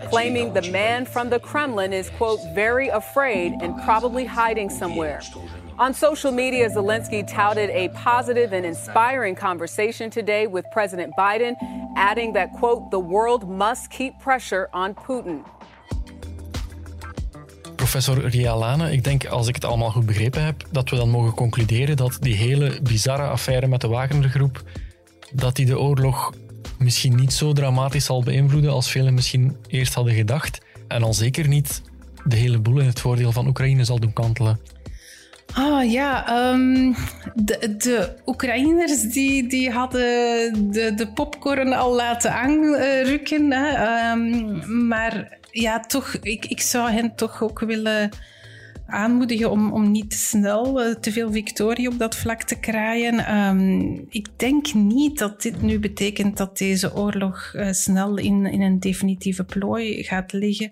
claiming 0.09 0.47
the 0.59 0.65
man 0.81 1.05
from 1.13 1.29
the 1.33 1.39
Kremlin 1.49 1.91
is, 1.93 2.09
quote, 2.19 2.41
very 2.63 2.87
afraid 3.01 3.49
and 3.63 3.71
probably 3.87 4.25
hiding 4.25 4.69
somewhere. 4.81 5.19
On 5.77 5.93
social 5.93 6.33
media, 6.43 6.65
Zelensky 6.77 7.21
touted 7.37 7.69
a 7.81 7.89
positive 8.09 8.49
and 8.57 8.65
inspiring 8.65 9.35
conversation 9.47 10.09
today 10.09 10.43
with 10.55 10.65
President 10.77 11.11
Biden, 11.23 11.53
adding 12.09 12.33
that, 12.37 12.47
quote, 12.59 12.81
the 12.89 13.03
world 13.15 13.41
must 13.63 13.83
keep 13.97 14.13
pressure 14.27 14.65
on 14.73 14.89
Putin. 15.07 15.37
Professor 17.75 18.15
Rialane, 18.25 18.91
ik 18.91 19.03
denk 19.03 19.25
als 19.25 19.47
ik 19.47 19.55
het 19.55 19.65
allemaal 19.65 19.91
goed 19.91 20.05
begrepen 20.05 20.43
heb, 20.43 20.63
dat 20.71 20.89
we 20.89 20.95
dan 20.95 21.09
mogen 21.09 21.33
concluderen 21.33 21.97
dat 21.97 22.17
die 22.19 22.35
hele 22.35 22.79
bizarre 22.81 23.27
affaire 23.27 23.67
met 23.67 23.81
de 23.81 23.87
Wagnergroep 23.87 24.63
dat 25.33 25.57
hij 25.57 25.65
de 25.65 25.79
oorlog 25.79 26.33
misschien 26.79 27.15
niet 27.15 27.33
zo 27.33 27.53
dramatisch 27.53 28.05
zal 28.05 28.23
beïnvloeden 28.23 28.71
als 28.71 28.91
velen 28.91 29.13
misschien 29.13 29.55
eerst 29.67 29.93
hadden 29.93 30.13
gedacht. 30.13 30.61
En 30.87 31.03
al 31.03 31.13
zeker 31.13 31.47
niet 31.47 31.81
de 32.23 32.35
hele 32.35 32.59
boel 32.59 32.79
in 32.79 32.85
het 32.85 32.99
voordeel 32.99 33.31
van 33.31 33.47
Oekraïne 33.47 33.83
zal 33.83 33.99
doen 33.99 34.13
kantelen. 34.13 34.59
Ah 35.53 35.91
ja, 35.91 36.37
um, 36.51 36.95
de, 37.35 37.75
de 37.77 38.15
Oekraïners 38.25 39.01
die, 39.01 39.47
die 39.47 39.71
hadden 39.71 40.01
de, 40.71 40.93
de 40.95 41.07
popcorn 41.13 41.73
al 41.73 41.95
laten 41.95 42.33
aanrukken. 42.33 43.51
Hè? 43.51 44.11
Um, 44.11 44.87
maar 44.87 45.37
ja, 45.51 45.79
toch, 45.79 46.13
ik, 46.21 46.45
ik 46.45 46.61
zou 46.61 46.91
hen 46.91 47.15
toch 47.15 47.41
ook 47.41 47.59
willen 47.59 48.09
aanmoedigen 48.91 49.51
om, 49.51 49.71
om 49.71 49.91
niet 49.91 50.13
snel 50.13 50.87
uh, 50.87 50.95
te 50.95 51.11
veel 51.11 51.31
victorie 51.31 51.87
op 51.87 51.99
dat 51.99 52.15
vlak 52.15 52.43
te 52.43 52.59
kraaien. 52.59 53.37
Um, 53.37 54.05
ik 54.09 54.27
denk 54.35 54.73
niet 54.73 55.17
dat 55.17 55.41
dit 55.41 55.61
nu 55.61 55.79
betekent 55.79 56.37
dat 56.37 56.57
deze 56.57 56.95
oorlog 56.95 57.53
uh, 57.55 57.71
snel 57.71 58.17
in, 58.17 58.45
in 58.45 58.61
een 58.61 58.79
definitieve 58.79 59.43
plooi 59.43 60.03
gaat 60.03 60.33
liggen. 60.33 60.71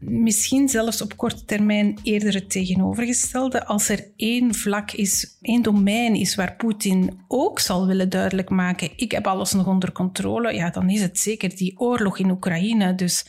Misschien 0.00 0.68
zelfs 0.68 1.02
op 1.02 1.16
korte 1.16 1.44
termijn 1.44 1.98
eerder 2.02 2.34
het 2.34 2.50
tegenovergestelde. 2.50 3.66
Als 3.66 3.88
er 3.88 4.10
één 4.16 4.54
vlak 4.54 4.92
is, 4.92 5.36
één 5.40 5.62
domein 5.62 6.14
is 6.14 6.34
waar 6.34 6.56
Poetin 6.56 7.20
ook 7.28 7.58
zal 7.58 7.86
willen 7.86 8.08
duidelijk 8.08 8.50
maken: 8.50 8.90
ik 8.96 9.12
heb 9.12 9.26
alles 9.26 9.52
nog 9.52 9.66
onder 9.66 9.92
controle, 9.92 10.54
ja, 10.54 10.70
dan 10.70 10.90
is 10.90 11.00
het 11.02 11.18
zeker 11.18 11.56
die 11.56 11.78
oorlog 11.78 12.18
in 12.18 12.30
Oekraïne. 12.30 12.94
Dus 12.94 13.24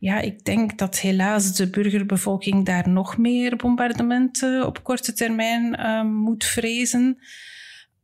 ja, 0.00 0.20
ik 0.20 0.44
denk 0.44 0.78
dat 0.78 0.98
helaas 0.98 1.56
de 1.56 1.70
burgerbevolking 1.70 2.64
daar 2.66 2.88
nog 2.88 3.18
meer 3.18 3.56
bombardementen 3.56 4.66
op 4.66 4.84
korte 4.84 5.12
termijn 5.12 5.80
uh, 5.80 6.02
moet 6.02 6.44
vrezen. 6.44 7.18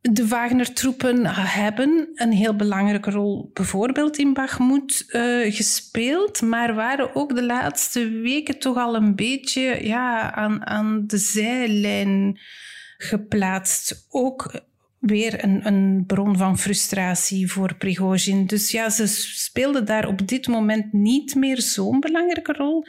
De 0.01 0.29
Wagner-troepen 0.29 1.27
hebben 1.27 2.09
een 2.15 2.33
heel 2.33 2.57
belangrijke 2.57 3.11
rol 3.11 3.51
bijvoorbeeld 3.53 4.19
in 4.19 4.33
Bakhmut 4.33 5.05
uh, 5.09 5.55
gespeeld, 5.55 6.43
maar 6.43 6.75
waren 6.75 7.15
ook 7.15 7.35
de 7.35 7.45
laatste 7.45 8.09
weken 8.11 8.59
toch 8.59 8.77
al 8.77 8.95
een 8.95 9.15
beetje 9.15 9.87
ja, 9.87 10.35
aan, 10.35 10.67
aan 10.67 11.05
de 11.07 11.19
zijlijn 11.19 12.39
geplaatst. 12.97 14.07
Ook 14.11 14.61
weer 15.07 15.45
een, 15.45 15.67
een 15.67 16.05
bron 16.07 16.37
van 16.37 16.59
frustratie 16.59 17.53
voor 17.53 17.75
Prigozhin. 17.75 18.47
Dus 18.47 18.71
ja, 18.71 18.91
ze 18.91 19.07
speelden 19.07 19.85
daar 19.85 20.07
op 20.09 20.29
dit 20.29 20.47
moment 20.47 20.93
niet 20.93 21.35
meer 21.35 21.61
zo'n 21.61 22.01
belangrijke 22.01 22.53
rol. 22.53 22.85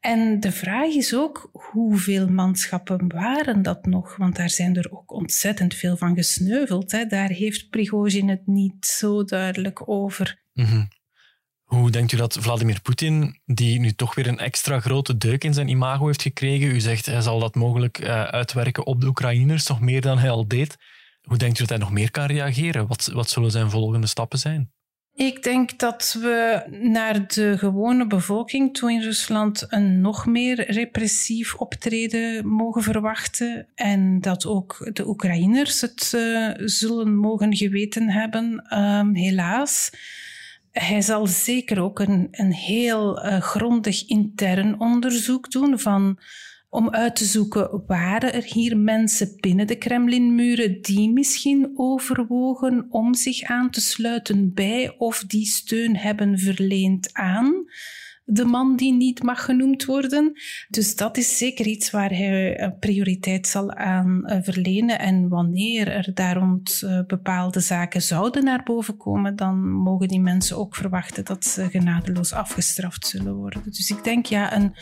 En 0.00 0.40
de 0.40 0.52
vraag 0.52 0.88
is 0.88 1.14
ook 1.14 1.50
hoeveel 1.52 2.28
manschappen 2.28 3.08
waren 3.14 3.62
dat 3.62 3.86
nog? 3.86 4.16
Want 4.16 4.36
daar 4.36 4.50
zijn 4.50 4.76
er 4.76 4.88
ook 4.90 5.12
ontzettend 5.12 5.74
veel 5.74 5.96
van 5.96 6.14
gesneuveld. 6.14 6.92
Hè? 6.92 7.06
Daar 7.06 7.28
heeft 7.28 7.70
Prigozhin 7.70 8.28
het 8.28 8.46
niet 8.46 8.86
zo 8.86 9.24
duidelijk 9.24 9.88
over. 9.88 10.38
Mhm. 10.52 10.84
Hoe 11.66 11.90
denkt 11.90 12.12
u 12.12 12.16
dat 12.16 12.36
Vladimir 12.40 12.80
Poetin, 12.80 13.40
die 13.44 13.80
nu 13.80 13.92
toch 13.92 14.14
weer 14.14 14.26
een 14.26 14.38
extra 14.38 14.80
grote 14.80 15.16
deuk 15.16 15.44
in 15.44 15.54
zijn 15.54 15.68
imago 15.68 16.06
heeft 16.06 16.22
gekregen, 16.22 16.68
u 16.68 16.80
zegt 16.80 17.06
hij 17.06 17.20
zal 17.20 17.38
dat 17.38 17.54
mogelijk 17.54 17.98
uh, 17.98 18.22
uitwerken 18.22 18.86
op 18.86 19.00
de 19.00 19.06
Oekraïners, 19.06 19.66
nog 19.66 19.80
meer 19.80 20.00
dan 20.00 20.18
hij 20.18 20.30
al 20.30 20.48
deed. 20.48 20.76
Hoe 21.26 21.36
denkt 21.36 21.56
u 21.56 21.60
dat 21.60 21.68
hij 21.68 21.78
nog 21.78 21.92
meer 21.92 22.10
kan 22.10 22.26
reageren? 22.26 22.86
Wat, 22.86 23.10
wat 23.12 23.30
zullen 23.30 23.50
zijn 23.50 23.70
volgende 23.70 24.06
stappen 24.06 24.38
zijn? 24.38 24.70
Ik 25.14 25.42
denk 25.42 25.78
dat 25.78 26.16
we 26.20 26.66
naar 26.80 27.26
de 27.26 27.58
gewone 27.58 28.06
bevolking 28.06 28.74
toe 28.76 28.92
in 28.92 29.02
Rusland 29.02 29.66
een 29.68 30.00
nog 30.00 30.26
meer 30.26 30.70
repressief 30.70 31.54
optreden 31.54 32.48
mogen 32.48 32.82
verwachten. 32.82 33.66
En 33.74 34.20
dat 34.20 34.46
ook 34.46 34.90
de 34.92 35.08
Oekraïners 35.08 35.80
het 35.80 36.12
uh, 36.14 36.50
zullen 36.56 37.16
mogen 37.16 37.56
geweten 37.56 38.10
hebben, 38.10 38.78
um, 38.78 39.14
helaas. 39.14 39.90
Hij 40.72 41.00
zal 41.02 41.26
zeker 41.26 41.80
ook 41.80 41.98
een, 41.98 42.28
een 42.30 42.52
heel 42.52 43.24
uh, 43.26 43.40
grondig 43.40 44.06
intern 44.06 44.80
onderzoek 44.80 45.50
doen 45.50 45.78
van 45.78 46.18
om 46.76 46.90
uit 46.90 47.16
te 47.16 47.24
zoeken, 47.24 47.82
waren 47.86 48.32
er 48.32 48.42
hier 48.42 48.76
mensen 48.76 49.36
binnen 49.40 49.66
de 49.66 49.76
Kremlinmuren 49.76 50.82
die 50.82 51.10
misschien 51.10 51.72
overwogen 51.76 52.86
om 52.90 53.14
zich 53.14 53.42
aan 53.42 53.70
te 53.70 53.80
sluiten 53.80 54.54
bij 54.54 54.94
of 54.98 55.24
die 55.26 55.46
steun 55.46 55.96
hebben 55.96 56.38
verleend 56.38 57.10
aan 57.12 57.64
de 58.28 58.44
man 58.44 58.76
die 58.76 58.92
niet 58.92 59.22
mag 59.22 59.44
genoemd 59.44 59.84
worden. 59.84 60.32
Dus 60.68 60.96
dat 60.96 61.16
is 61.16 61.38
zeker 61.38 61.66
iets 61.66 61.90
waar 61.90 62.10
hij 62.10 62.74
prioriteit 62.80 63.46
zal 63.46 63.72
aan 63.72 64.24
eh, 64.24 64.38
verlenen. 64.42 64.98
En 64.98 65.28
wanneer 65.28 65.88
er 65.88 66.10
daar 66.14 66.36
rond 66.36 66.82
eh, 66.82 67.00
bepaalde 67.06 67.60
zaken 67.60 68.02
zouden 68.02 68.44
naar 68.44 68.62
boven 68.62 68.96
komen, 68.96 69.36
dan 69.36 69.70
mogen 69.70 70.08
die 70.08 70.20
mensen 70.20 70.56
ook 70.56 70.74
verwachten 70.74 71.24
dat 71.24 71.44
ze 71.44 71.68
genadeloos 71.68 72.32
afgestraft 72.32 73.06
zullen 73.06 73.34
worden. 73.34 73.62
Dus 73.64 73.90
ik 73.90 74.04
denk 74.04 74.26
ja, 74.26 74.56
een, 74.56 74.74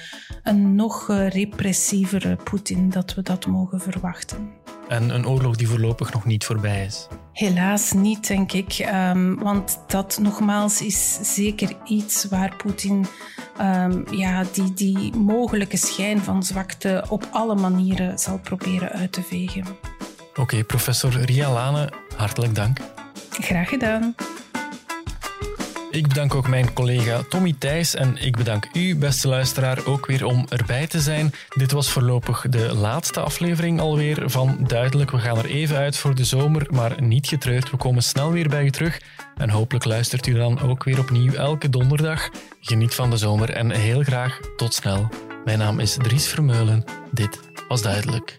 een 0.43 0.75
nog 0.75 1.09
eh, 1.09 1.29
repressievere 1.29 2.37
Poetin 2.37 2.91
dat 2.91 3.15
we 3.15 3.23
dat 3.23 3.47
mogen 3.47 3.81
verwachten. 3.81 4.53
En 4.89 5.11
een 5.11 5.27
oorlog 5.27 5.57
die 5.57 5.69
voorlopig 5.69 6.13
nog 6.13 6.25
niet 6.25 6.45
voorbij 6.45 6.85
is. 6.85 7.09
Helaas 7.33 7.93
niet, 7.93 8.27
denk 8.27 8.53
ik. 8.53 8.89
Um, 8.95 9.39
want 9.39 9.81
dat 9.87 10.19
nogmaals 10.23 10.83
is 10.83 11.19
zeker 11.35 11.77
iets 11.85 12.25
waar 12.25 12.57
Poetin 12.57 13.07
um, 13.61 14.05
ja, 14.11 14.45
die, 14.53 14.73
die 14.73 15.17
mogelijke 15.17 15.77
schijn 15.77 16.21
van 16.21 16.43
zwakte 16.43 17.05
op 17.09 17.29
alle 17.31 17.55
manieren 17.55 18.19
zal 18.19 18.39
proberen 18.39 18.91
uit 18.91 19.13
te 19.13 19.23
vegen. 19.23 19.65
Oké, 20.31 20.41
okay, 20.41 20.65
professor 20.65 21.21
Ria 21.21 21.53
Lane, 21.53 21.93
hartelijk 22.17 22.55
dank. 22.55 22.79
Graag 23.31 23.69
gedaan. 23.69 24.15
Ik 25.95 26.09
bedank 26.09 26.35
ook 26.35 26.49
mijn 26.49 26.73
collega 26.73 27.23
Tommy 27.29 27.55
Thijs 27.59 27.95
en 27.95 28.17
ik 28.17 28.37
bedank 28.37 28.69
u, 28.73 28.97
beste 28.97 29.29
luisteraar, 29.29 29.87
ook 29.87 30.07
weer 30.07 30.25
om 30.25 30.47
erbij 30.49 30.87
te 30.87 31.01
zijn. 31.01 31.33
Dit 31.49 31.73
was 31.73 31.91
voorlopig 31.91 32.47
de 32.51 32.75
laatste 32.75 33.21
aflevering 33.21 33.81
alweer 33.81 34.31
van 34.31 34.65
Duidelijk. 34.67 35.11
We 35.11 35.19
gaan 35.19 35.39
er 35.39 35.45
even 35.45 35.77
uit 35.77 35.97
voor 35.97 36.15
de 36.15 36.25
zomer, 36.25 36.67
maar 36.71 37.03
niet 37.03 37.27
getreurd. 37.27 37.71
We 37.71 37.77
komen 37.77 38.03
snel 38.03 38.33
weer 38.33 38.49
bij 38.49 38.65
u 38.65 38.71
terug 38.71 39.01
en 39.37 39.51
hopelijk 39.51 39.85
luistert 39.85 40.27
u 40.27 40.35
dan 40.35 40.61
ook 40.61 40.85
weer 40.85 40.99
opnieuw 40.99 41.33
elke 41.33 41.69
donderdag. 41.69 42.29
Geniet 42.61 42.95
van 42.95 43.11
de 43.11 43.17
zomer 43.17 43.51
en 43.51 43.71
heel 43.71 44.03
graag 44.03 44.41
tot 44.57 44.75
snel. 44.75 45.09
Mijn 45.45 45.59
naam 45.59 45.81
is 45.81 45.97
Dries 46.03 46.27
Vermeulen. 46.27 46.85
Dit 47.11 47.41
was 47.69 47.83
Duidelijk. 47.83 48.39